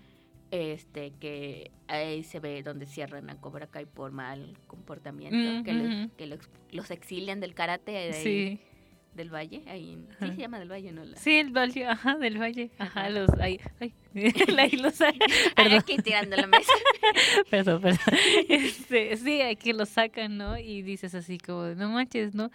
[0.54, 5.74] Este que ahí se ve donde cierran a Cobra Kai por mal comportamiento, Mm, que,
[5.74, 6.39] los- que los,
[6.72, 8.60] los exilian del karate de ahí, Sí,
[9.15, 11.04] del valle, ahí, en- sí se llama del valle, ¿no?
[11.04, 12.71] La, sí, el valle, ajá, del valle.
[12.80, 13.93] Ajá, los, ahí, ay,
[14.58, 14.99] ahí los,
[15.56, 16.71] Ay, aquí tirando la mesa.
[17.49, 17.99] Perdón, perdón.
[18.49, 20.58] Este, sí, que lo sacan, ¿no?
[20.58, 22.49] Y dices así como, no manches, ¿no?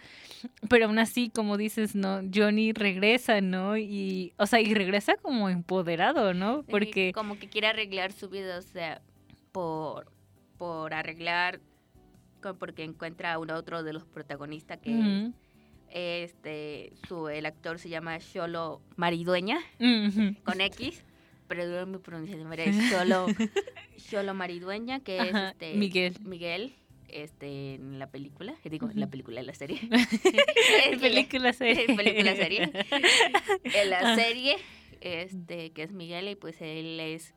[0.69, 2.21] Pero aún así, como dices, ¿no?
[2.33, 3.77] Johnny regresa, ¿no?
[3.77, 6.63] Y, o sea, y regresa como empoderado, ¿no?
[6.63, 9.01] Porque, como que quiere arreglar su vida, o sea,
[9.51, 10.11] por,
[10.57, 11.59] por arreglar,
[12.57, 15.31] porque encuentra a uno otro de los protagonistas que es,
[15.91, 19.59] este, su, el actor se llama Sholo Maridueña,
[20.43, 21.03] con X,
[21.47, 23.27] pero no mi pronunciación, es Sholo,
[23.97, 26.15] Sholo Maridueña, que es este, Miguel.
[26.21, 26.75] Miguel,
[27.07, 29.79] este, en la película, digo, en la película, en la serie.
[30.85, 31.85] En película serie.
[31.89, 32.71] En película serie.
[33.63, 34.15] en la Ah.
[34.15, 34.57] serie,
[35.01, 37.33] este, que es Miguel, y pues él es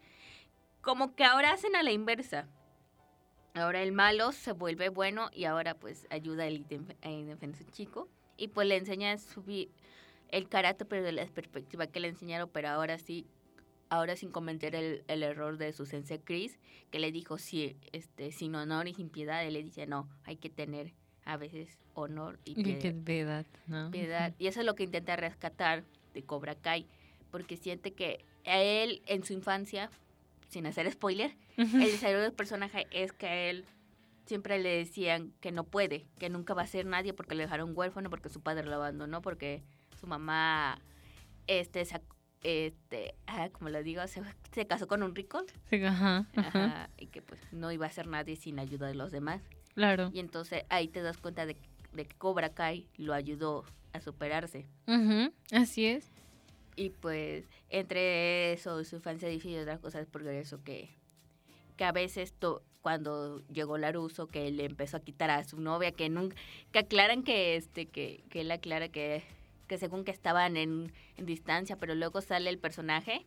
[0.83, 2.49] como que ahora hacen a la inversa.
[3.55, 8.09] Ahora el malo se vuelve bueno y ahora pues ayuda al defensa chico.
[8.43, 9.71] Y pues le enseña subir
[10.31, 13.25] el karate, pero de la perspectiva que le enseñaron, pero ahora sí,
[13.89, 16.59] ahora sin cometer el, el error de su sensei Chris,
[16.91, 20.37] que le dijo sí, este, sin honor y sin piedad, él le dice no, hay
[20.37, 20.93] que tener
[21.25, 23.93] a veces honor y Y piedad que es verdad, ¿no?
[23.93, 24.35] piedad.
[24.41, 26.89] Y eso es lo que intenta rescatar de Cobra Kai,
[27.31, 29.89] porque siente que a él en su infancia,
[30.49, 33.67] sin hacer spoiler, el desarrollo del personaje es que a él
[34.27, 37.73] siempre le decían que no puede, que nunca va a ser nadie porque le dejaron
[37.77, 39.63] huérfano, porque su padre lo abandonó, porque
[40.01, 40.79] su mamá
[41.47, 41.85] este,
[42.43, 45.43] este, ah, como lo digo, se, se casó con un rico.
[45.71, 48.95] Sí, ajá, ajá, Ajá, y que pues no iba a ser nadie sin ayuda de
[48.95, 49.43] los demás.
[49.75, 50.11] claro.
[50.13, 51.57] Y entonces ahí te das cuenta de,
[51.93, 54.67] de que Cobra Kai lo ayudó a superarse.
[54.87, 56.11] Ujú, Así es.
[56.75, 60.97] Y pues entre eso su infancia difícil y otras cosas, porque eso que,
[61.77, 65.93] que a veces to- cuando llegó Laruso, que le empezó a quitar a su novia,
[65.93, 66.37] que nunca,
[66.73, 69.23] que aclaran que este, que, que él aclara que,
[69.69, 73.25] que según que estaban en, en distancia, pero luego sale el personaje,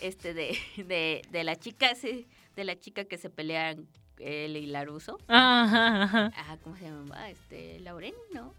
[0.00, 3.86] este de, de, de la chica, sí, de la chica que se pelean
[4.18, 5.18] él y Laruso.
[5.28, 6.26] Ajá, ajá.
[6.36, 7.28] Ajá, ¿cómo se llama?
[7.30, 8.54] Este, Lauren, ¿no?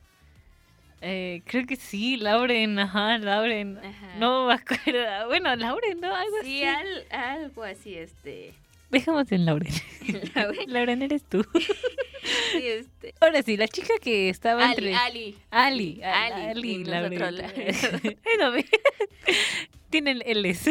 [1.02, 3.78] Eh, creo que sí, Lauren, ajá, Lauren.
[3.78, 4.16] Ajá.
[4.18, 5.28] No me acuerdo.
[5.28, 6.16] Bueno, Lauren, ¿no?
[6.16, 6.86] Algo Sí, así.
[7.12, 8.54] al- algo así, este.
[8.90, 9.74] Dejemos en Lauren.
[10.68, 11.02] Lauren.
[11.02, 11.46] Eres tú.
[11.54, 13.14] Sí, este.
[13.20, 14.96] Ahora sí, la chica que estaba Ali, entre...
[14.96, 15.38] Ali.
[15.52, 17.36] Ali, Ali, Ali, Lauren.
[17.38, 17.54] la-.
[19.90, 20.70] Tienen L's.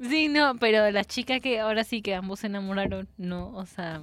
[0.00, 4.02] Sí, no, pero la chica que ahora sí que ambos se enamoraron, no, o sea,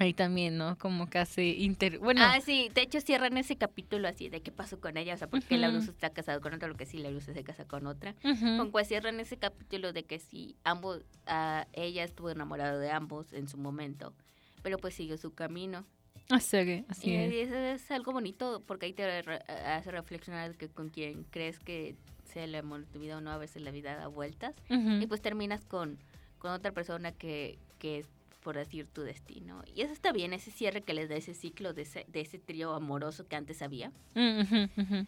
[0.00, 0.76] ahí también, ¿no?
[0.78, 1.98] Como hace inter...
[1.98, 5.16] Bueno, Ah, sí, de hecho cierran ese capítulo así de qué pasó con ella, o
[5.16, 5.60] sea, porque Ujú.
[5.60, 8.14] Laruso está casado con otra, lo que sí, Laruso se casa con otra.
[8.24, 12.90] ujú, Con cual cierran ese capítulo de que sí, ambos, ah, ella estuvo enamorada de
[12.90, 14.14] ambos en su momento,
[14.62, 15.84] pero pues siguió su camino.
[16.30, 17.48] así, que- así y es.
[17.48, 21.96] eso es algo bonito porque ahí te re- hace reflexionar que con quien crees que
[22.24, 24.54] sea el amor de tu vida o no, a veces la vida da vueltas.
[24.70, 25.02] Ujú.
[25.02, 25.98] Y pues terminas con,
[26.38, 28.06] con otra persona que, que es,
[28.42, 29.62] por decir, tu destino.
[29.74, 32.38] Y eso está bien, ese cierre que les da ese ciclo de ese, de ese
[32.38, 33.92] trío amoroso que antes había.
[34.14, 35.02] Mm.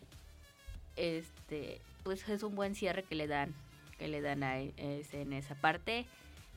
[0.97, 3.55] Este, pues es un buen cierre que le dan,
[3.99, 4.75] que le dan a e-
[5.13, 6.05] en esa parte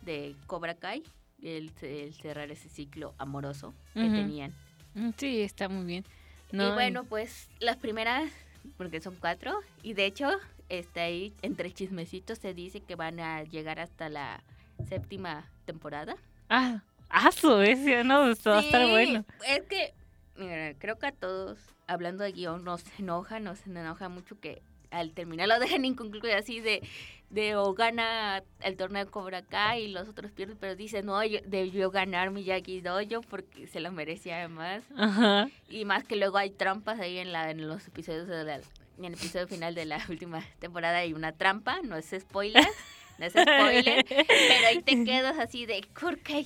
[0.01, 1.03] de Cobra Kai,
[1.41, 4.53] el, el cerrar ese ciclo amoroso que tenían.
[4.93, 6.05] Mm, Sí, está muy bien.
[6.51, 8.31] y No, bueno, pues las primeras,
[8.77, 10.29] porque son cuatro, y de hecho,
[10.69, 14.43] está ahí entre chismecitos se dice que van a llegar hasta la
[14.89, 16.17] séptima temporada.
[16.49, 19.25] Ah, aso, ese, no, esto va a estar bueno.
[19.47, 19.93] Es que,
[20.38, 25.12] mira, creo que a todos, hablando de guion, nos enoja, nos enoja mucho que al
[25.12, 26.88] terminar lo dejen inconcluso así de,
[27.29, 31.21] de o gana el torneo de Cobra Kai y los otros pierden, pero dicen, no,
[31.25, 34.84] yo- debió ganar Miyagi Dojo porque se lo merecía más.
[34.95, 35.49] Ajá.
[35.69, 38.62] Y más que luego hay trampas ahí en, la, en los episodios de la-
[38.97, 42.65] en el episodio final de la última temporada hay una trampa, no es spoiler,
[43.17, 46.45] no es spoiler, pero ahí te quedas así de, ¿por qué,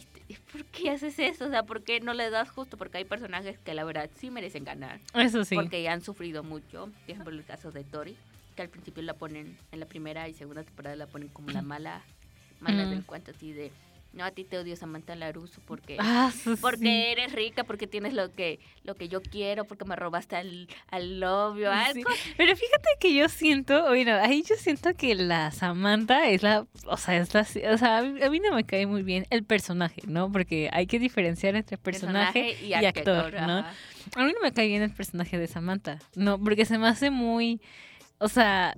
[0.52, 1.46] ¿por qué haces eso?
[1.46, 2.78] O sea, ¿por qué no le das justo?
[2.78, 5.56] Porque hay personajes que la verdad sí merecen ganar, Eso sí.
[5.56, 6.86] porque han sufrido mucho.
[7.06, 8.16] Por ejemplo, el caso de Tori,
[8.56, 11.62] que al principio la ponen, en la primera y segunda temporada la ponen como la
[11.62, 12.04] mala,
[12.60, 12.90] mala Mm.
[12.90, 13.72] del cuento, así de,
[14.12, 15.98] no, a ti te odio Samantha Laruso porque...
[16.00, 16.52] Ah, sí.
[16.60, 20.68] Porque eres rica, porque tienes lo que lo que yo quiero, porque me robaste al,
[20.88, 22.00] al novio, Sí.
[22.00, 22.10] algo.
[22.38, 26.98] Pero fíjate que yo siento, bueno, ahí yo siento que la Samantha es la, o
[26.98, 29.44] sea, es la, o sea, a mí, a mí no me cae muy bien el
[29.44, 30.32] personaje, ¿no?
[30.32, 33.60] Porque hay que diferenciar entre personaje, y, actor, ¿no?
[33.60, 33.74] ajá.
[34.16, 37.12] A mí no me cae bien el personaje de Samantha, no, porque se me hace
[37.12, 37.62] muy,
[38.18, 38.76] o sea,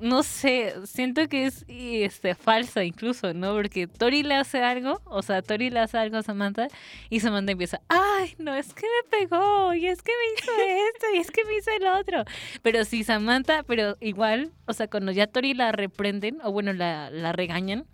[0.00, 3.54] no sé, siento que es este falsa incluso, ¿no?
[3.54, 6.68] Porque Tori le hace algo, o sea, Tori le hace algo a Samantha
[7.10, 10.52] y Samantha empieza, ay, no, es que me pegó, y es que me hizo
[10.94, 12.24] esto, y es que me hizo el otro.
[12.62, 17.10] Pero sí, Samantha, pero igual, o sea, cuando ya Tori la reprenden, o bueno, la,
[17.10, 17.86] la regañan,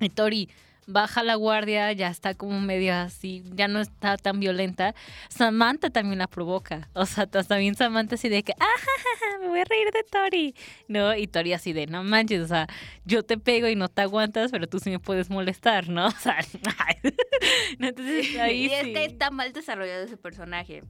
[0.00, 0.48] y Tori
[0.86, 4.94] baja la guardia, ya está como medio así, ya no está tan violenta.
[5.28, 6.88] Samantha también la provoca.
[6.94, 9.64] O sea, ta- también Samantha así de que, ah, ja, ja, ja, me voy a
[9.64, 10.54] reír de Tori.
[10.88, 12.66] No, y Tori así de, no manches, o sea,
[13.04, 16.06] yo te pego y no te aguantas, pero tú sí me puedes molestar, ¿no?
[16.06, 16.38] O sea,
[17.78, 18.92] entonces ahí y es sí.
[18.92, 20.82] que está mal desarrollado ese personaje.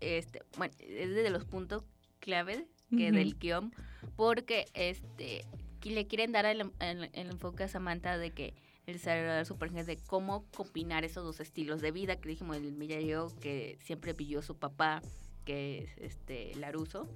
[0.00, 1.84] Este, bueno, es de los puntos
[2.20, 2.66] clave
[2.96, 3.72] que del guion,
[4.16, 5.44] porque este
[5.84, 8.54] le quieren dar el, el- el enfoque a Samantha de que
[8.86, 13.28] el su personaje de cómo combinar esos dos estilos de vida que dijimos el Miyayo
[13.40, 15.02] que siempre vivió su papá
[15.44, 17.08] que es este Laruso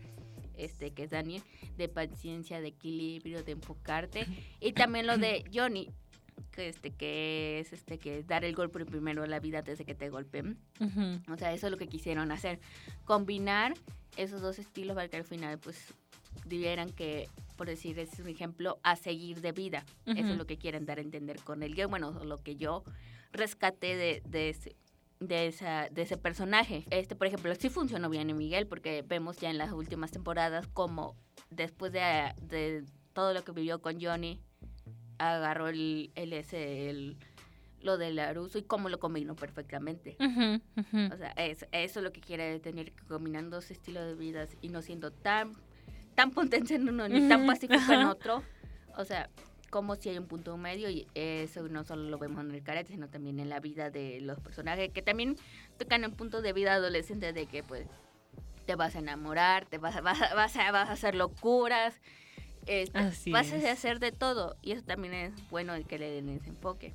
[0.57, 1.43] este que es Daniel
[1.77, 4.27] de paciencia de equilibrio de enfocarte
[4.61, 5.91] y también lo de Johnny
[6.53, 9.79] que este que es este que es dar el golpe primero en la vida antes
[9.79, 10.59] de que te golpeen
[11.29, 12.61] o sea, eso es lo que quisieron hacer.
[13.05, 13.75] Combinar
[14.17, 15.95] esos dos estilos para que al final, pues,
[16.45, 19.85] dieran que, por decir, es un ejemplo, a seguir de vida.
[20.07, 21.91] Eso es lo que quieren dar a entender con el guion.
[21.91, 22.85] Bueno, lo que yo
[23.33, 24.77] rescaté de, de ese
[25.19, 26.85] de, esa, de ese personaje.
[26.91, 30.67] Este, por ejemplo, sí funcionó bien en Miguel porque vemos ya en las últimas temporadas
[30.67, 31.17] como
[31.49, 34.43] después de, de todo lo que vivió con Johnny,
[35.19, 37.17] agarró el, el ese, el,
[37.81, 40.17] lo de Laruso y cómo lo combinó perfectamente.
[41.13, 44.51] O sea, es- eso es lo que quiere tener que combinar dos estilos de vidas
[44.61, 45.53] y no siendo tan
[46.17, 48.43] tan potente en uno ni tan pacífico en otro.
[48.97, 49.29] O sea,
[49.71, 52.93] como si hay un punto medio y eso no solo lo vemos en el karate,
[52.93, 55.37] sino también en la vida de los personajes que también
[55.79, 57.87] tocan un punto de vida adolescente de que pues
[58.65, 62.01] te vas a enamorar, te vas a, vas a, vas a, vas a hacer locuras,
[63.31, 63.65] vas es.
[63.65, 66.95] a hacer de todo y eso también es bueno el que le den ese enfoque.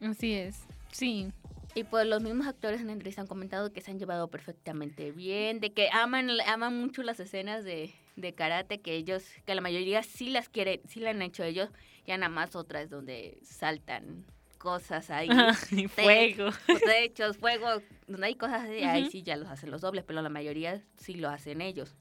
[0.00, 0.66] Así es.
[0.90, 1.30] Sí.
[1.74, 5.60] Y pues los mismos actores en entrevista han comentado que se han llevado perfectamente bien,
[5.60, 10.02] de que aman, aman mucho las escenas de, de karate, que ellos, que la mayoría
[10.02, 11.70] sí las quieren, sí la han hecho ellos,
[12.06, 14.24] ya nada más otras donde saltan
[14.58, 15.28] cosas ahí.
[15.70, 16.50] y fuego.
[16.84, 17.66] Techos, fuego,
[18.06, 21.28] donde hay cosas ahí sí ya los hacen los dobles, pero la mayoría sí lo
[21.28, 21.94] hacen ellos.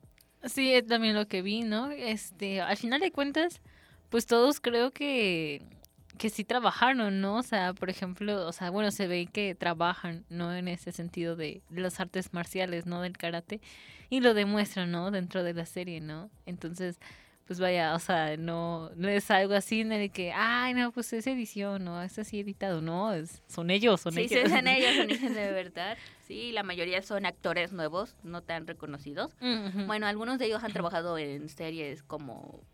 [0.43, 1.91] Sí, es también lo que vi, ¿no?
[1.91, 3.61] Este, al final de cuentas,
[4.09, 5.61] pues todos creo que
[6.17, 7.37] que sí trabajaron, ¿no?
[7.37, 10.53] O sea, por ejemplo, o sea, bueno, se ve que trabajan, ¿no?
[10.53, 13.01] En ese sentido de, las artes marciales, ¿no?
[13.01, 13.61] Del karate
[14.09, 15.11] y lo demuestran, ¿no?
[15.11, 16.29] Dentro de la serie, ¿no?
[16.45, 16.99] Entonces,
[17.45, 21.13] pues vaya, o sea, no, no es algo así en el que, ay, no, pues
[21.13, 24.43] es edición, no, es así editado, no, es, son ellos, son sí, ellos.
[24.43, 25.97] sí, son ellos, son ellos de verdad.
[26.27, 29.31] Sí, la mayoría son actores nuevos, no tan reconocidos.
[29.85, 32.65] Bueno, algunos de ellos han trabajado en series como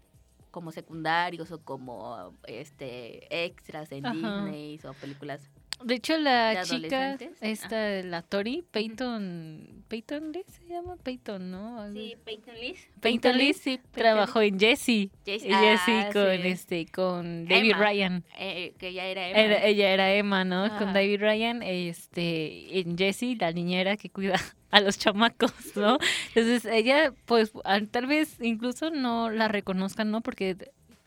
[0.53, 4.45] como secundarios o como este extras en Ajá.
[4.45, 5.49] Disney o películas.
[5.83, 7.17] De hecho, la ¿De chica?
[7.19, 7.25] Ah.
[7.41, 11.81] esta, la Tori, Peyton, Peyton Lee se llama Peyton, ¿no?
[11.81, 12.87] Algo- Peyton Liz.
[13.01, 13.79] Peyton Lee sí.
[13.91, 15.09] trabajó en Jessie.
[15.25, 16.47] Jessie, Jessie ah, con sí.
[16.47, 17.83] este, con David Emma.
[17.85, 18.23] Ryan.
[18.37, 19.39] Eh, que ya era Emma.
[19.39, 20.69] Era- ella era Emma, ¿no?
[20.77, 20.93] Con.
[20.93, 24.39] David Ryan, este, en Jessie, la niñera que cuida
[24.73, 25.97] a los chamacos, ¿no?
[26.35, 30.21] Entonces ella, pues, al- tal vez incluso no la reconozcan, ¿no?
[30.21, 30.57] Porque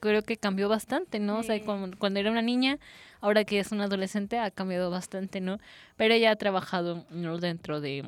[0.00, 1.38] creo que cambió bastante, ¿no?
[1.38, 2.78] O sea, cuando, cuando era una niña,
[3.20, 5.58] ahora que es una adolescente, ha cambiado bastante, ¿no?
[5.96, 7.38] Pero ella ha trabajado, ¿no?
[7.38, 8.04] Dentro de,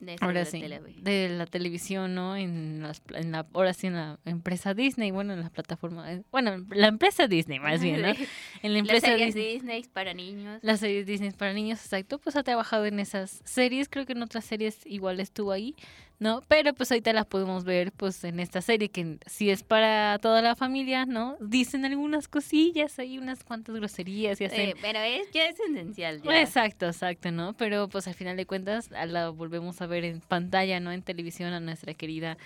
[0.00, 0.62] de ahora la sí,
[1.02, 2.36] de la televisión, ¿no?
[2.36, 6.22] En, las, en la, ahora sí en la empresa Disney, bueno, en la plataforma, eh,
[6.30, 8.08] bueno, la empresa Disney más bien, ¿no?
[8.62, 9.52] En la Las empresa series Disney.
[9.54, 10.60] Disney para niños.
[10.62, 14.22] Las series Disney para niños, exacto, pues ha trabajado en esas series, creo que en
[14.22, 15.74] otras series igual estuvo ahí,
[16.18, 16.42] ¿no?
[16.48, 20.42] Pero pues ahorita la podemos ver pues en esta serie que sí es para toda
[20.42, 21.36] la familia, ¿no?
[21.40, 24.70] Dicen algunas cosillas, hay unas cuantas groserías y hacen...
[24.70, 26.22] Eh, pero es, ya es esencial.
[26.22, 26.40] Ya.
[26.40, 27.52] Exacto, exacto, ¿no?
[27.54, 30.92] Pero pues al final de cuentas la volvemos a ver en pantalla, ¿no?
[30.92, 32.36] En televisión a nuestra querida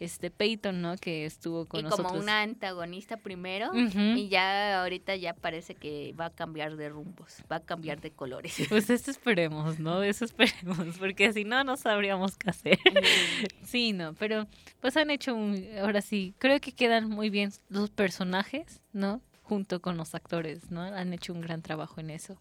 [0.00, 0.96] este Peyton, ¿no?
[0.96, 2.08] Que estuvo con y nosotros.
[2.08, 3.70] como una antagonista primero.
[3.74, 8.10] Y ya ahorita ya parece que va a cambiar de rumbos, va a cambiar de
[8.10, 8.56] colores.
[8.72, 10.02] Pues eso esperemos, ¿no?
[10.02, 12.78] Eso esperemos, porque si no, no sabríamos qué hacer.
[13.64, 14.46] Sí, no, pero
[14.80, 19.22] pues han hecho un, ahora sí, creo que quedan muy bien los personajes, ¿no?
[19.42, 20.82] Junto con los actores, ¿no?
[20.82, 22.38] Han hecho un gran trabajo en eso.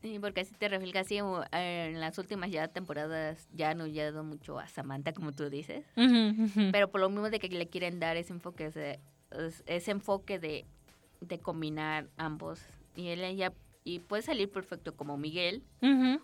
[0.00, 4.58] Sí, porque así te refleja así en las últimas ya temporadas ya han huyado mucho
[4.58, 5.84] a Samantha, como tú dices.
[6.72, 9.00] Pero por lo mismo de que le quieren dar ese enfoque, ese,
[9.32, 10.66] es- ese enfoque de,
[11.20, 12.60] de combinar ambos.
[12.94, 13.52] Y él ya
[13.84, 15.62] y puede salir perfecto como Miguel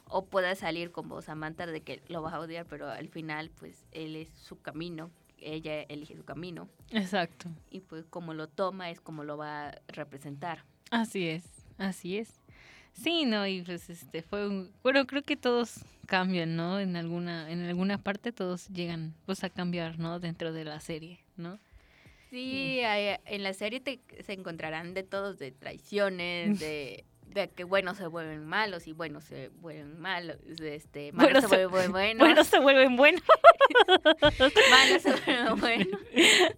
[0.09, 3.87] o puede salir como Samantha de que lo vas a odiar, pero al final pues
[3.93, 7.49] él es su camino, ella elige su camino Exacto.
[7.71, 10.65] y pues como lo toma es como lo va a representar.
[10.91, 11.45] Así es,
[11.79, 12.39] así es.
[12.95, 16.79] Sí, no, y pues este fue un, bueno, creo que todos cambian, ¿no?
[16.81, 20.21] En alguna, en alguna parte todos llegan pues a cambiar, ¿no?
[20.21, 21.59] Dentro de la serie, ¿no?
[22.31, 27.65] Sí, hay- en la serie te, se encontrarán de todos, de traiciones, de, de que
[27.65, 31.91] buenos se vuelven malos y buenos se vuelven malos, este, malos Buenos se se- vuelven
[31.93, 33.23] buenos, Bueno, se vuelven buenos.
[34.71, 36.01] malos se vuelven buenos.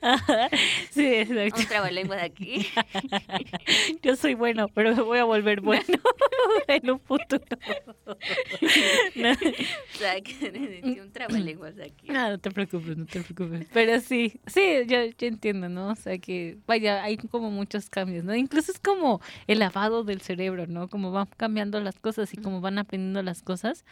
[0.02, 0.48] Ajá,
[0.90, 1.60] sí, exacto.
[1.60, 2.66] Un trabalenguas aquí.
[4.02, 5.84] Yo soy bueno, pero me voy a volver bueno
[6.68, 7.42] en un futuro.
[9.14, 12.08] No, o sea, que un trabalenguas aquí.
[12.08, 13.66] no, no te preocupes, no te preocupes.
[13.72, 15.88] Pero sí, sí, yo, yo entiendo, ¿no?
[15.90, 18.34] O sea que, vaya, hay como muchos cambios, ¿no?
[18.34, 20.88] Incluso es como el lavado del cerebro, ¿no?
[20.88, 23.84] Como van cambiando las cosas y como van aprendiendo las cosas,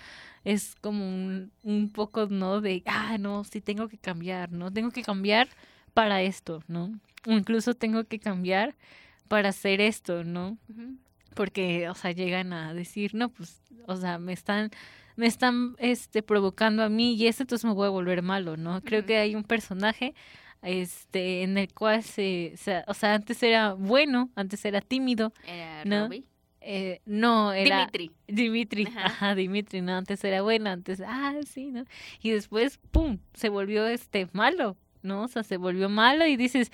[0.45, 2.63] es como un, un poco, ¿no?
[2.63, 4.73] De, ah, no, sí tengo que cambiar, ¿no?
[4.73, 5.49] Tengo que cambiar
[5.93, 6.99] para esto, ¿no?
[7.27, 8.75] O incluso tengo que cambiar
[9.29, 10.57] para hacer esto, ¿no?
[11.35, 14.71] Porque, o sea, llegan a decir, no, pues, o sea, me están,
[15.17, 18.81] me están, este, provocando a mí y eso entonces me voy a volver malo, ¿no?
[18.83, 20.15] Creo que hay un personaje,
[20.63, 25.85] este, en el cual se, se- o sea, antes era bueno, antes era tímido, Era
[25.85, 26.25] No, Robbie.
[26.65, 28.11] Eh, no, era Dimitri.
[28.27, 29.07] Dimitri, Ajá.
[29.07, 29.35] ajá.
[29.35, 29.95] Dimitri, ¿no?
[29.97, 31.85] Antes era bueno, antes, ah, sí, ¿no?
[32.23, 35.23] Y después, pum, se volvió, este, malo, ¿no?
[35.23, 36.71] O sea, se volvió malo y dices,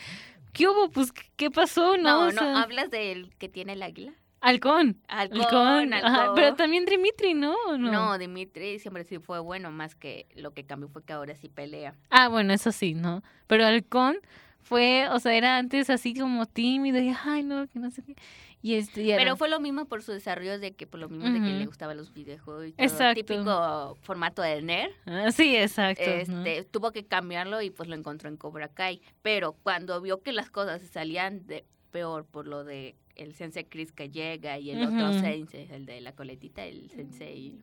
[0.53, 0.91] ¿qué hubo?
[0.91, 1.97] Pues, ¿qué- ¿qué pasó?
[1.97, 4.13] No, No, O no, sea, hablas del que tiene el águila.
[4.43, 4.97] halcón.
[5.09, 6.35] Halcón, Halcón, ajá, halcón.
[6.37, 7.55] pero también Dimitri, ¿no?
[7.69, 7.91] ¿O no?
[7.93, 11.49] No, Dimitri siempre sí fue bueno, más que lo que cambió fue que ahora sí
[11.51, 11.95] pelea.
[12.09, 13.23] Ah, bueno, eso sí, ¿no?
[13.47, 14.17] Pero Halcón
[14.63, 18.15] fue, o sea, era antes así como tímido y, ay, no, que no sé qué.
[18.63, 21.55] Y Pero fue lo mismo por su desarrollo de que por lo mismo de que
[21.55, 22.87] le gustaban los videojuegos y todo.
[22.87, 23.25] Exacto.
[23.25, 24.91] Típico formato de nerd.
[25.07, 26.05] Ah, sí, exacto.
[26.29, 26.45] ¿no?
[26.45, 29.01] Este, tuvo que cambiarlo y pues lo encontró en Cobra Kai.
[29.23, 33.65] Pero cuando vio que las cosas se salían de peor por lo de el sensei
[33.65, 37.59] Chris que llega y el otro sensei, el de la coletita, el sensei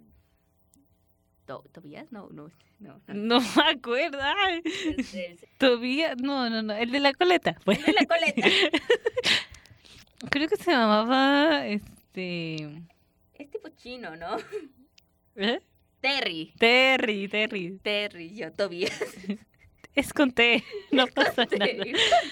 [1.46, 3.00] To- Tobías, no, no, no.
[3.08, 3.14] no.
[3.14, 4.18] No me acuerdo.
[5.58, 7.56] Todavía, no, no, no, el de la coleta.
[7.64, 7.80] Pues.
[7.80, 8.48] el de la coleta.
[10.30, 12.56] Creo que se llamaba, este...
[13.34, 14.38] Es tipo chino, ¿no?
[15.36, 15.62] ¿eh?
[16.02, 16.54] Terry.
[16.58, 17.80] Terry, Terry.
[17.84, 19.00] Terry, yo, Tobías.
[19.96, 21.72] Es con T, no pasa nada.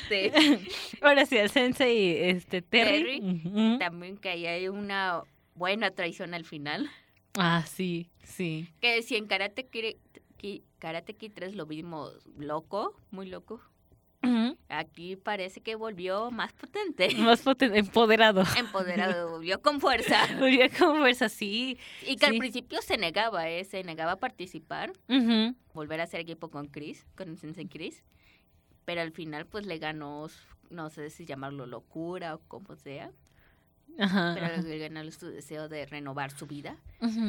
[0.07, 0.67] Terry.
[1.01, 3.19] Ahora sí, el sensei, este, Terry.
[3.21, 3.79] Terry.
[3.79, 5.23] También que ahí hay una
[5.55, 6.87] buena traición al final.
[7.39, 8.69] Ah, sí, sí.
[8.81, 9.95] Que si en Karate Kid,
[10.37, 13.59] Ki- Karate Kid 3 lo vimos loco, muy loco,
[14.69, 17.07] Aquí parece que volvió más potente.
[17.17, 18.43] Más potente, empoderado.
[18.57, 20.19] Empoderado, volvió con fuerza.
[20.39, 21.77] Volvió con fuerza, sí.
[22.05, 23.63] Y que al principio se negaba, ¿eh?
[23.63, 24.93] Se negaba a participar,
[25.73, 28.03] volver a hacer equipo con Chris, con Sensei Chris.
[28.85, 30.27] Pero al final, pues le ganó,
[30.69, 33.11] no sé si llamarlo locura o como sea,
[33.97, 34.31] Ajá.
[34.35, 34.61] pero ajá.
[34.61, 36.77] le ganó su deseo de renovar su vida.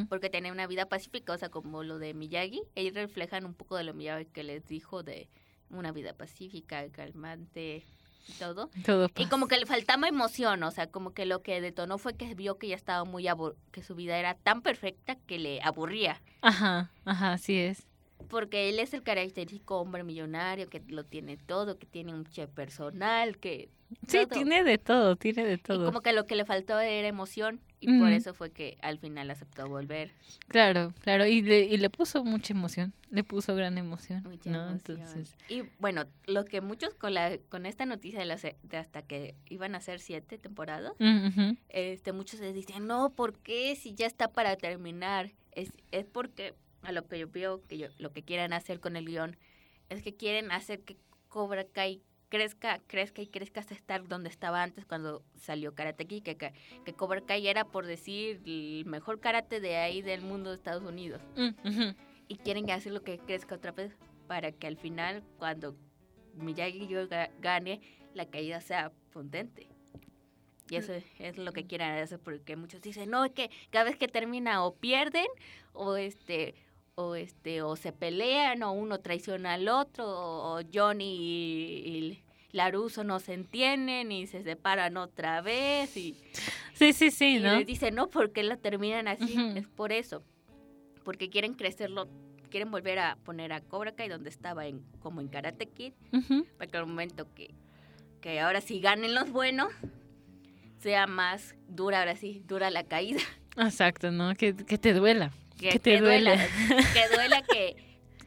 [0.09, 3.77] Porque tenía una vida pacífica, o sea, como lo de Miyagi, ellos reflejan un poco
[3.77, 5.29] de lo Miyagi que les dijo de
[5.71, 7.85] una vida pacífica, calmante
[8.29, 8.71] y todo.
[8.85, 12.15] Todo Y como que le faltaba emoción, o sea, como que lo que detonó fue
[12.17, 15.61] que vio que ya estaba muy abur que su vida era tan perfecta que le
[15.63, 17.87] aburría, Ajá, ajá, así es.
[18.29, 22.51] porque él es el característico hombre millonario que lo tiene todo, que tiene un chef
[22.51, 23.69] personal, que
[24.09, 24.29] Sí, todo.
[24.29, 25.85] tiene de todo, tiene de y todo.
[25.87, 29.31] como que lo que le faltó era emoción y por eso fue que al final
[29.31, 30.13] aceptó volver.
[30.49, 34.69] Claro, claro, y le, y le puso mucha emoción, le puso gran emoción, Mucha ¿no?
[34.71, 34.99] emoción.
[35.01, 38.77] Entonces, Y bueno, lo que muchos con la con esta noticia de, la se- de
[38.79, 43.77] hasta que iban a ser siete temporadas, mm, este muchos les dicen, no, ¿por qué?
[43.77, 45.33] Si ya está para terminar.
[45.53, 48.95] Es, es porque a lo que yo veo, que yo, lo que quieren hacer con
[48.97, 49.37] el guion,
[49.89, 50.97] es que quieren hacer que
[51.29, 56.23] Cobra Kai crezca, crezca y crezca hasta estar donde estaba antes cuando salió Karate Kid,
[56.23, 56.53] que, que,
[56.85, 60.83] que Cobra Kai era, por decir, el mejor karate de ahí del mundo de Estados
[60.83, 61.21] Unidos.
[61.37, 61.95] Mm, ujú.
[62.29, 63.93] y quieren hacerlo que crezca otra vez
[64.27, 65.77] para que al final cuando
[66.35, 67.81] Miyagi yo ga- gane
[68.15, 69.69] la caída sea potente.
[70.69, 73.85] Y eso es, es lo que quieren hacer porque muchos dicen no es que cada
[73.85, 75.27] vez que termina o pierden
[75.73, 76.57] o este
[76.99, 82.23] o este o se pelean o uno traiciona al otro o, Johnny y, y
[82.53, 86.17] Laruso no se entienden y se separan otra vez y
[86.73, 87.57] Sí, sí, sí, y ¿no?
[87.57, 89.35] les dice, no, porque la terminan así?
[89.57, 90.23] Es por eso.
[91.05, 92.07] Porque quieren crecerlo,
[92.51, 95.93] quieren volver a poner a Cobra Kai donde estaba en, como en Karate Kid,
[96.59, 97.55] para que al momento que,
[98.21, 99.69] que ahora sí ganen los buenos,
[100.81, 103.21] sea más dura, ahora sí, dura la caída.
[103.57, 104.35] Exacto, ¿no?
[104.35, 105.31] Que, que te duela.
[105.57, 106.37] Que, Que te que duela,
[106.93, 107.77] que duela que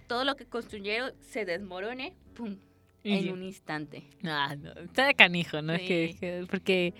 [0.08, 2.58] todo lo que construyeron se desmorone, pum,
[3.04, 4.04] Y en un instante.
[4.24, 5.74] Ah, no, está de canijo, ¿no?
[5.74, 6.94] Es que, porque,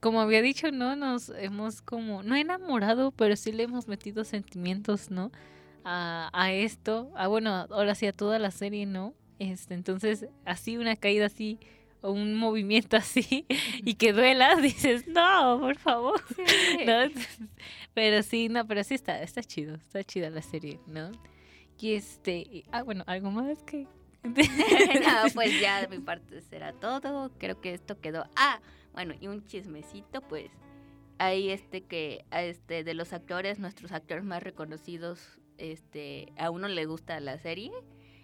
[0.00, 0.94] como había dicho, ¿no?
[0.94, 5.32] Nos hemos como, no enamorado, pero sí le hemos metido sentimientos, ¿no?
[5.84, 9.14] A, a esto, a bueno, ahora sí a toda la serie, ¿no?
[9.38, 11.58] Este, entonces, así una caída así,
[12.02, 13.46] o un movimiento así,
[13.84, 16.20] y que duela, dices, no, por favor.
[17.94, 21.10] Pero sí, no, pero sí está, está chido, está chida la serie, ¿no?
[21.80, 23.86] Y este, y- ah, bueno, algo más que...
[24.22, 27.30] no, pues ya de mi parte será todo.
[27.38, 28.24] Creo que esto quedó.
[28.36, 28.60] Ah,
[28.92, 30.50] bueno, y un chismecito, pues.
[31.18, 36.84] Hay este que, este, de los actores, nuestros actores más reconocidos, este, a uno le
[36.84, 37.72] gusta la serie.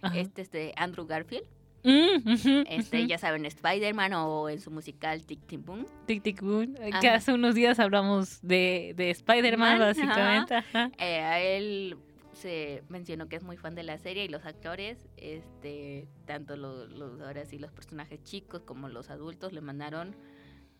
[0.02, 0.18] Ajá.
[0.18, 1.46] Este es de Andrew Garfield.
[1.84, 5.86] Mm, Este, ya saben, Spider-Man o en su musical Tic Tic Boom.
[6.06, 10.54] Tic Tic Boom, eh, que hace unos días hablamos de, de Spider-Man, Man, básicamente.
[10.54, 10.90] ajá.
[10.98, 11.96] Eh, a él
[12.34, 16.88] se mencionó que es muy fan de la serie y los actores, este, tanto los,
[16.90, 20.16] los ahora sí los personajes chicos como los adultos le mandaron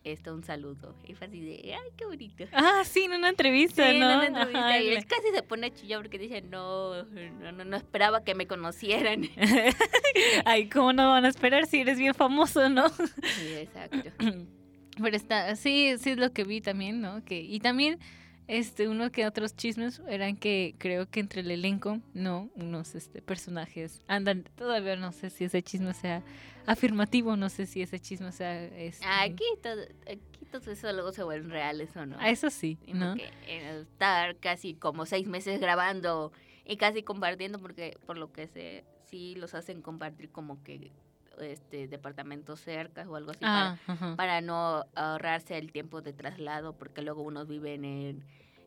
[0.03, 0.95] este un saludo.
[1.07, 2.43] Y fue así de, ay, qué bonito.
[2.51, 4.07] Ah, sí, en una entrevista, Sí, en ¿no?
[4.15, 7.65] una entrevista, Ajá, y él casi se pone a chillar porque dice, no, no, no,
[7.65, 9.23] no esperaba que me conocieran.
[10.45, 12.89] Ay, ¿cómo no van a esperar si eres bien famoso, no?
[12.89, 14.11] Sí, exacto.
[15.01, 17.23] Pero está, sí, sí es lo que vi también, ¿no?
[17.25, 17.97] Que, y también,
[18.47, 23.21] este, uno que otros chismes eran que creo que entre el elenco, no, unos este,
[23.21, 26.23] personajes andan, todavía no sé si ese chisme sea
[26.65, 31.23] afirmativo, no sé si ese chisme sea, este, Aquí todo, aquí todo eso luego se
[31.23, 32.17] vuelven reales o no.
[32.19, 33.11] ah, eso sí, ¿no?
[33.11, 36.31] porque, eh, estar casi como seis meses grabando
[36.65, 40.91] y casi compartiendo porque por lo que sé sí los hacen compartir como que
[41.41, 44.15] este, departamentos cerca o algo así Ah, para, ajá.
[44.15, 48.23] para no ahorrarse el tiempo de traslado, porque luego unos viven en...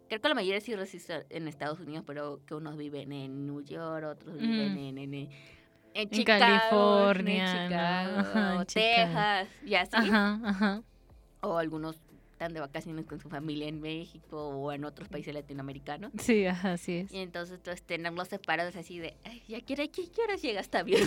[0.09, 3.62] Creo que la mayoría sí resiste en Estados Unidos, pero que unos viven en New
[3.64, 4.79] York, otros viven Ujú.
[4.81, 5.31] en, en, en, en
[5.95, 7.77] En Chicago, California, en ¿no?
[7.77, 8.95] Chicago, Ajá, en Chicago.
[9.07, 9.97] Texas, y así.
[9.97, 10.83] Ajá, ajá.
[11.41, 11.97] O algunos
[12.33, 16.12] están de vacaciones con su familia en México o en otros países latinoamericanos.
[16.19, 17.12] Sí, ajá, así es.
[17.12, 20.61] Y entonces, entonces tenerlos separados así de, ay, ¿a qué, hora- qué- qué horas llega
[20.61, 21.01] esta avión?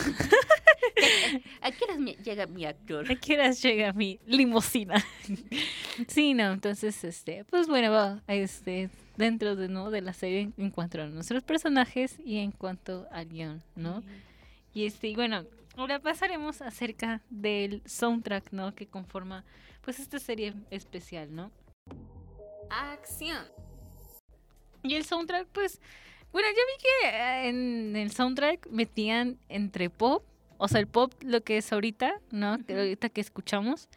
[1.62, 3.12] ¿A qué horas llega mi actor?
[3.12, 5.04] ¿A qué horas llega mi limusina?
[6.08, 9.92] sí, no, entonces, este, pues bueno, va, este, dentro de, ¿no?
[9.92, 14.04] de la serie en cuanto a nuestros personajes y en cuanto al guion, ¿no?
[14.74, 18.74] Y este, bueno, ahora pasaremos acerca del soundtrack, ¿no?
[18.76, 19.44] Que conforma,
[19.82, 21.52] pues, esta serie especial, ¿no?
[22.70, 23.46] Acción.
[24.84, 25.82] Y el soundtrack, pues,
[26.32, 30.24] bueno, yo vi que eh, en el soundtrack metían entre pop,
[30.60, 32.64] o sea, el pop lo que es ahorita, ¿no?
[32.66, 33.90] Que ahorita que escuchamos,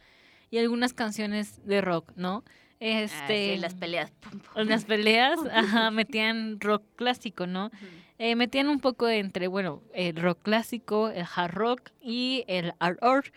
[0.49, 2.43] y algunas canciones de rock, ¿no?
[2.47, 2.49] Ah,
[2.79, 4.11] Este, sí, las peleas.
[4.11, 4.61] pum, pum.
[4.61, 7.69] en las peleas, ajá, metían rock clásico, ¿no?
[8.17, 12.99] Eh, metían un poco entre, bueno, el rock clásico, el hard rock y el art
[13.01, 13.27] rock.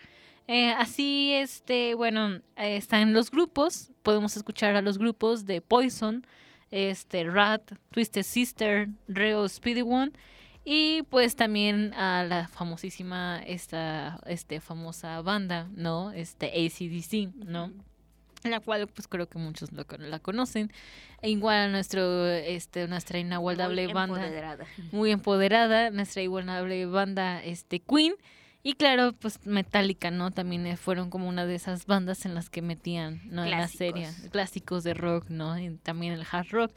[0.47, 3.91] Eh, así, este, bueno, eh, están los grupos.
[4.03, 6.25] Podemos escuchar a los grupos de Poison,
[6.71, 10.11] este, Rat, Twisted Sister, Reo Speedy One.
[10.69, 16.11] Y pues también a la famosísima, esta, este, famosa banda, ¿no?
[16.11, 17.71] Este, ACDC, ¿no?
[18.43, 20.69] la cual pues creo que muchos lo la conocen.
[21.21, 24.65] E igual a nuestro, este, nuestra inigualable Muy banda empoderada.
[24.91, 28.15] muy empoderada, nuestra inigualable banda este Queen
[28.61, 30.31] y claro, pues Metallica, ¿no?
[30.31, 33.45] También eh, fueron como una de esas bandas en las que metían, ¿no?
[33.45, 33.77] En la Clásicos.
[33.77, 35.57] serie, clásicos de rock, ¿no?
[35.57, 36.71] Y también el hard rock,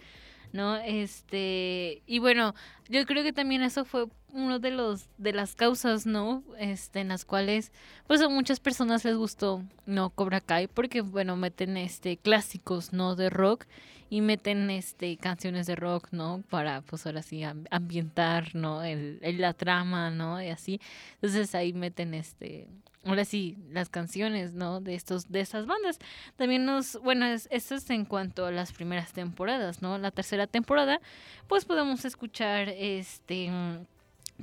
[0.52, 0.76] ¿no?
[0.76, 2.54] Este, y bueno,
[2.88, 6.42] yo creo que también eso fue uno de los de las causas, ¿no?
[6.58, 7.72] Este, en las cuales
[8.06, 13.16] pues a muchas personas les gustó no Cobra Kai porque bueno, meten este clásicos, ¿no?
[13.16, 13.66] de rock
[14.10, 16.42] y meten este canciones de rock, ¿no?
[16.50, 18.82] Para pues ahora sí am- ambientar, ¿no?
[18.82, 20.42] El, el- la trama, ¿no?
[20.42, 20.80] Y así.
[21.14, 22.66] Entonces ahí meten este
[23.04, 24.80] ahora sí las canciones, ¿no?
[24.80, 25.98] De estos de estas bandas.
[26.36, 29.96] También nos, bueno, es, eso es en cuanto a las primeras temporadas, ¿no?
[29.96, 31.00] La tercera temporada,
[31.48, 33.86] pues podemos escuchar este mm,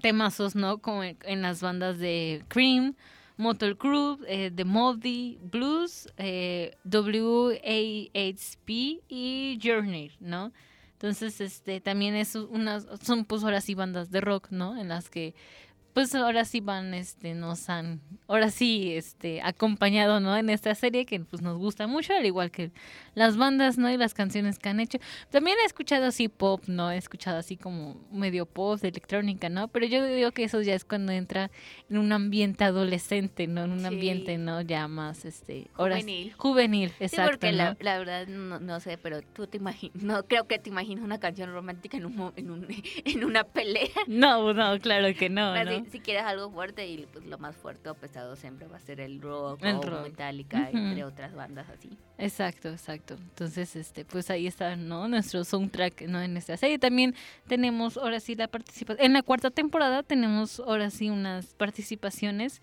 [0.02, 0.78] temazos, ¿no?
[0.80, 2.96] Como en las bandas de Cream,
[3.38, 8.70] Motor Crew, eh, The Moldy, Blues, eh, WAHP
[9.08, 10.52] y Journey, ¿no?
[10.94, 14.82] Entonces, este, también es unas, son pues ahora sí bandas de rock, ¿no?
[14.82, 15.36] En las que
[15.98, 20.38] pues ahora sí van, este, nos han, ahora sí, este, acompañado, ¿no?
[20.38, 22.70] En esta serie que pues nos gusta mucho, al igual que
[23.16, 23.90] las bandas, ¿no?
[23.90, 25.00] Y las canciones que han hecho.
[25.32, 26.92] También he escuchado así pop, ¿no?
[26.92, 29.70] He escuchado así como medio pop, de electrónica, ¿no?
[29.70, 31.50] Pero yo digo que eso ya es cuando entra
[31.90, 33.64] en un ambiente adolescente, ¿no?
[33.64, 33.86] En un Sí.
[33.88, 34.62] ambiente, ¿no?
[34.62, 36.34] Ya más, este, sí- Juvenil.
[36.38, 37.58] juvenil, Sí, exacto, porque ¿no?
[37.58, 41.04] la, la verdad no, no sé, pero tú te imaginas, no creo que te imaginas
[41.04, 42.68] una canción romántica en un, en, un,
[43.06, 43.90] en una pelea.
[44.06, 45.87] No, no, claro que no, Así, ¿no?
[45.92, 49.00] Si quieres algo fuerte y pues lo más fuerte o pesado siempre va a ser
[49.00, 50.04] el rock El o rock.
[50.04, 51.98] Metallica, entre otras bandas así.
[52.18, 53.16] Exacto, exacto.
[53.16, 55.08] Entonces, este, pues ahí está, ¿no?
[55.08, 56.22] Nuestro soundtrack, ¿no?
[56.22, 57.16] En esta serie también
[57.48, 59.06] tenemos, ahora sí, la participación.
[59.06, 62.62] En la cuarta temporada tenemos, ahora sí, unas participaciones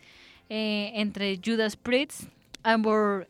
[0.49, 2.25] eh, entre Judas Priest,
[2.62, 3.29] Amber,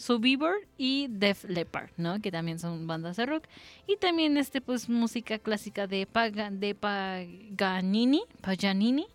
[0.00, 2.20] Airborne, Survivor y Def Leppard, ¿no?
[2.20, 3.44] Que también son bandas de rock.
[3.86, 9.06] Y también, este, pues, música clásica de, Paga, de Paganini, Paganini.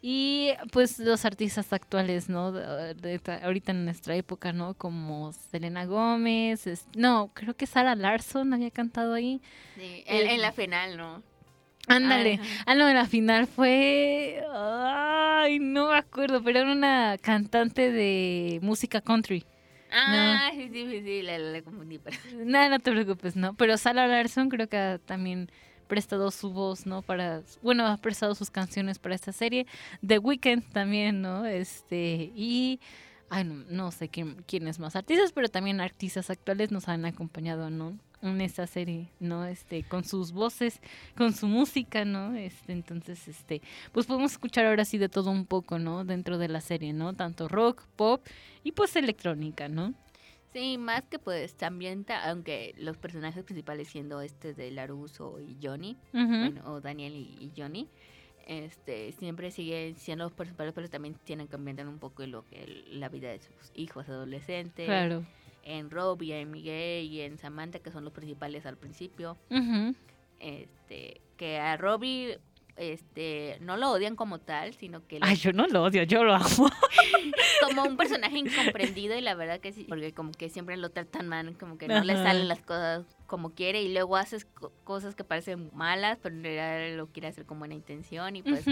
[0.00, 2.52] Y pues los artistas actuales, ¿no?
[2.52, 4.74] De, de- de- ahorita en nuestra época, ¿no?
[4.74, 9.40] Como Selena Gómez, es- no, creo que Sara Larson había cantado ahí.
[9.76, 11.20] Sí, en, en la final, ¿no?
[11.88, 12.34] Ándale.
[12.34, 12.62] Ajá.
[12.66, 14.40] Ah, no, en la final fue...
[14.54, 19.44] Ay, no me acuerdo, pero era una cantante de música country.
[19.90, 22.16] Ah, sí, sí, sí, sí, la, la- la confundí, pero...
[22.44, 23.54] Nada, no te preocupes, ¿no?
[23.54, 25.50] Pero Sara Larson creo que ha también
[25.86, 27.00] prestado su voz, ¿no?
[27.02, 29.66] Para, bueno, ha prestado sus canciones para esta serie.
[30.06, 31.46] The Weeknd también, ¿no?
[31.46, 32.80] Este, y,
[33.30, 37.70] ay, no, no sé quién, quiénes más artistas, pero también artistas actuales nos han acompañado,
[37.70, 37.98] ¿no?
[38.20, 39.44] En esta serie, ¿no?
[39.46, 40.80] Este, con sus voces,
[41.16, 42.34] con su música, ¿no?
[42.34, 43.62] Este, entonces, este,
[43.92, 46.04] pues podemos escuchar ahora sí de todo un poco, ¿no?
[46.04, 47.14] Dentro de la serie, ¿no?
[47.14, 48.26] Tanto rock, pop
[48.64, 49.94] y pues electrónica, ¿no?
[50.52, 55.56] Sí, más que pues también, ta- aunque los personajes principales siendo este de Laruso y
[55.62, 57.86] Johnny, bueno, o Daniel y, y Johnny,
[58.46, 62.84] este, siempre siguen siendo los principales, pero también tienen que ambientar un poco lo que
[62.90, 64.86] la vida de sus hijos adolescentes.
[64.86, 65.24] Claro.
[65.62, 69.36] En Robbie, en Miguel y en Samantha, que son los principales al principio.
[70.40, 72.38] Este, que a Robbie
[72.76, 76.22] este, no lo odian como tal, sino que lo- Ay, yo no lo odio, yo
[76.24, 76.70] lo amo.
[77.66, 81.26] como un personaje incomprendido y la verdad que sí, porque como que siempre lo tratan
[81.28, 85.14] mal, como que no le salen las cosas como quiere y luego haces co- cosas
[85.14, 88.64] que parecen malas, pero en realidad lo quiere hacer con buena intención y pues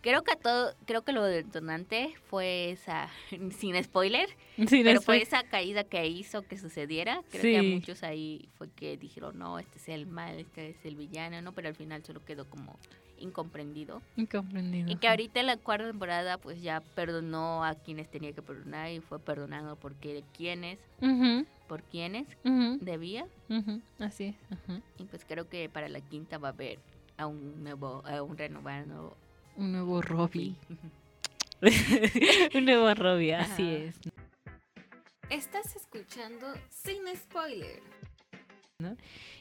[0.00, 3.08] creo que a todo, creo que lo detonante fue esa,
[3.56, 4.28] sin spoiler,
[4.84, 7.22] pero fue esa caída que hizo que sucediera.
[7.30, 10.84] Creo que a muchos ahí fue que dijeron, no, este es el mal, este es
[10.84, 11.52] el villano, ¿no?
[11.52, 12.78] Pero al final solo quedó como
[13.20, 14.02] incomprendido.
[14.16, 14.90] Incomprendido.
[14.90, 18.90] Y que ahorita en la cuarta temporada pues ya perdonó a quienes tenía que perdonar
[18.90, 22.26] y fue perdonado porque quienes, Ujú, por quienes
[22.80, 23.26] debía.
[23.98, 24.36] Así es.
[24.98, 26.78] Y pues creo que para la quinta va a haber
[27.16, 29.16] a un nuevo, a un renovado.
[29.56, 30.56] Un nuevo Robbie.
[32.54, 33.72] Un nuevo Robbie, así Ajá.
[33.72, 34.00] es.
[35.28, 37.82] Estás escuchando Sin Spoiler.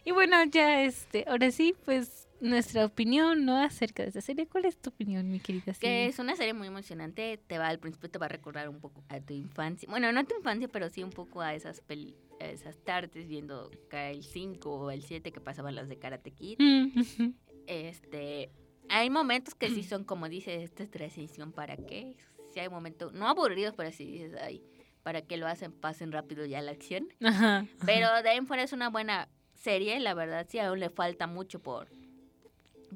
[0.04, 3.58] Y bueno, ya este, ahora sí, pues nuestra opinión, ¿no?
[3.62, 4.48] Acerca de esta serie.
[4.48, 7.80] ¿Cuál es tu opinión, mi querida Que es una serie muy emocionante, te va al
[7.80, 9.88] principio te va a recordar un poco a tu infancia.
[9.90, 13.28] Bueno, no a tu infancia, pero sí un poco a esas peli- a esas tardes
[13.28, 16.58] viendo el 5 o el 7 que pasaban las de Karate Kid.
[16.60, 17.34] Mm.
[17.68, 18.50] Este,
[18.90, 22.16] hay momentos que sí son como dice esta es transición para qué.
[22.54, 24.64] Sí hay momentos no aburridos, pero sí dices, ay,
[25.04, 27.08] para qué lo hacen, pasen rápido ya la acción.
[27.22, 27.66] Ajá.
[27.86, 31.28] Pero de ahí en fuera es una buena serie, la verdad sí aún le falta
[31.28, 31.90] mucho por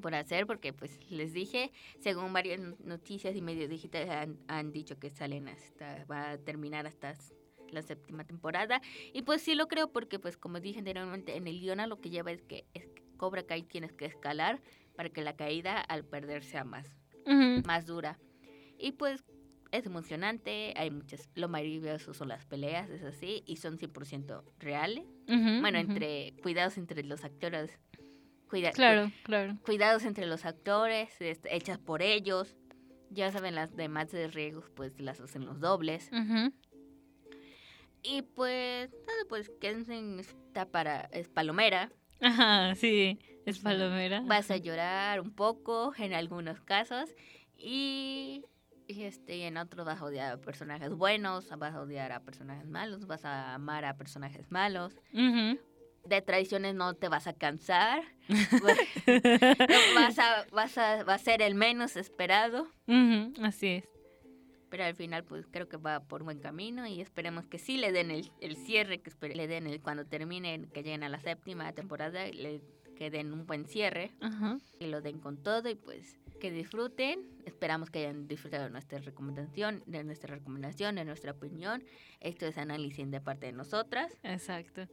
[0.01, 4.71] por hacer porque pues les dije, según varias no- noticias y medios digitales han, han
[4.71, 7.13] dicho que salen hasta va a terminar hasta
[7.71, 8.81] la séptima temporada
[9.13, 12.09] y pues sí lo creo porque pues como dije anteriormente en el guion lo que
[12.09, 14.61] lleva es que, es que Cobra Kai tienes que escalar
[14.95, 16.87] para que la caída al perder sea más
[17.25, 17.61] Ujú.
[17.65, 18.19] más dura.
[18.77, 19.23] Y pues
[19.71, 25.05] es emocionante, hay muchas, lo maravilloso son las peleas, es así, y son 100% reales.
[25.27, 25.87] Ujú, Bueno, ujú.
[25.91, 27.79] entre cuidados entre los actores,
[28.53, 29.57] cuida- Claro, claro.
[29.65, 32.55] cuidados entre los actores, este, hechas por ellos.
[33.09, 36.09] Ya saben, las demás de riesgos, pues las hacen los dobles.
[38.03, 41.91] Y pues, nada, pues quédense en esta para, es palomera.
[42.21, 44.21] Ajá, sí, es palomera.
[44.25, 47.09] Vas a llorar un poco en algunos casos
[47.57, 48.45] y,
[48.87, 52.19] y, este, y en otros vas a odiar a personajes buenos, vas a odiar a
[52.21, 54.93] personajes malos, vas a amar a personajes malos.
[55.13, 55.59] Ujú.
[56.05, 58.03] De tradiciones no te vas a cansar,
[59.95, 62.67] vas a, vas a, va a ser el menos esperado,
[63.41, 63.85] Así es.
[64.69, 67.91] pero al final pues creo que va por buen camino y esperemos que sí le
[67.91, 71.71] den el, el cierre, que le den el cuando terminen, que lleguen a la séptima
[71.73, 72.61] temporada, le
[72.95, 74.11] que den un buen cierre.
[74.21, 74.57] Ajá.
[74.79, 77.25] que lo den con todo y pues que disfruten.
[77.45, 81.83] Esperamos que hayan disfrutado de nuestra recomendación, de nuestra recomendación, de nuestra opinión.
[82.19, 84.15] Esto es análisis de parte de nosotras.
[84.21, 84.87] Exacto.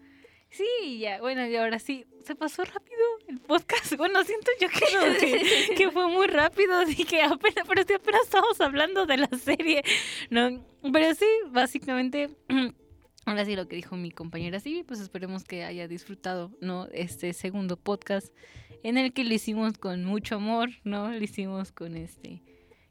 [0.51, 3.95] Sí, ya, bueno, y ahora sí, se pasó rápido el podcast.
[3.99, 7.95] Bueno, siento yo que, no, que, que fue muy rápido, así que apenas, pero sí,
[7.95, 9.83] apenas estamos hablando de la serie,
[10.31, 10.65] ¿no?
[10.93, 12.31] Pero sí, básicamente,
[13.27, 16.89] ahora sí lo que dijo mi compañera Sibi, pues esperemos que haya disfrutado, ¿no?
[16.93, 18.35] Este segundo podcast
[18.83, 21.11] en el que lo hicimos con mucho amor, ¿no?
[21.11, 22.43] Lo hicimos con este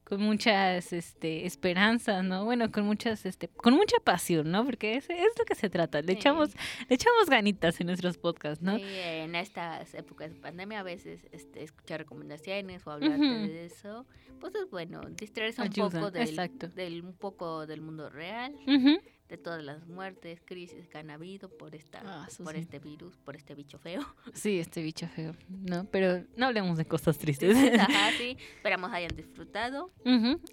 [0.10, 2.44] con muchas este esperanzas, ¿no?
[2.44, 4.66] Bueno, con muchas este con mucha pasión, ¿no?
[4.66, 6.02] Porque es, es lo que se trata.
[6.02, 6.20] Le Sí.
[6.20, 6.50] echamos
[6.90, 8.78] le echamos ganitas en nuestros podcasts, ¿no?
[8.78, 14.06] Y en estas épocas de pandemia a veces este, escuchar recomendaciones o hablar de eso,
[14.40, 16.36] pues es bueno, distraerse un Ayuda, poco del,
[16.76, 18.56] del un poco del mundo real.
[19.30, 22.60] De todas las muertes, crisis que han habido por esta Ah, por sí.
[22.62, 24.02] este virus, por este bicho feo.
[24.34, 25.86] Sí, este bicho feo, ¿no?
[25.92, 27.56] Pero no hablemos de cosas tristes.
[27.80, 29.92] Ajá, sí, esperamos hayan disfrutado.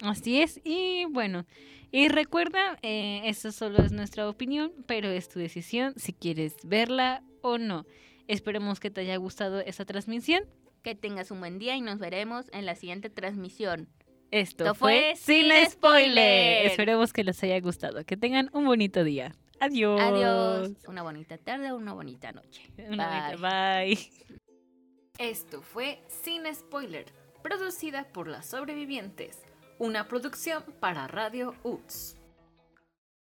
[0.01, 0.61] Así es.
[0.63, 1.45] Y bueno,
[1.91, 7.23] y recuerda, eh, eso solo es nuestra opinión, pero es tu decisión si quieres verla
[7.41, 7.85] o no.
[8.27, 10.43] Esperemos que te haya gustado esta transmisión.
[10.83, 13.89] Que tengas un buen día y nos veremos en la siguiente transmisión.
[14.31, 15.71] Esto Esto fue Sin Sin Spoiler.
[15.71, 16.65] Spoiler.
[16.67, 18.03] Esperemos que les haya gustado.
[18.05, 19.33] Que tengan un bonito día.
[19.59, 19.99] Adiós.
[20.01, 20.71] Adiós.
[20.87, 22.61] Una bonita tarde, una bonita noche.
[22.89, 23.37] Una Bye.
[23.37, 24.09] bonita- Bye.
[25.17, 27.05] Esto fue Sin Spoiler,
[27.41, 29.41] producida por Las Sobrevivientes,
[29.79, 32.16] una producción para Radio UTS.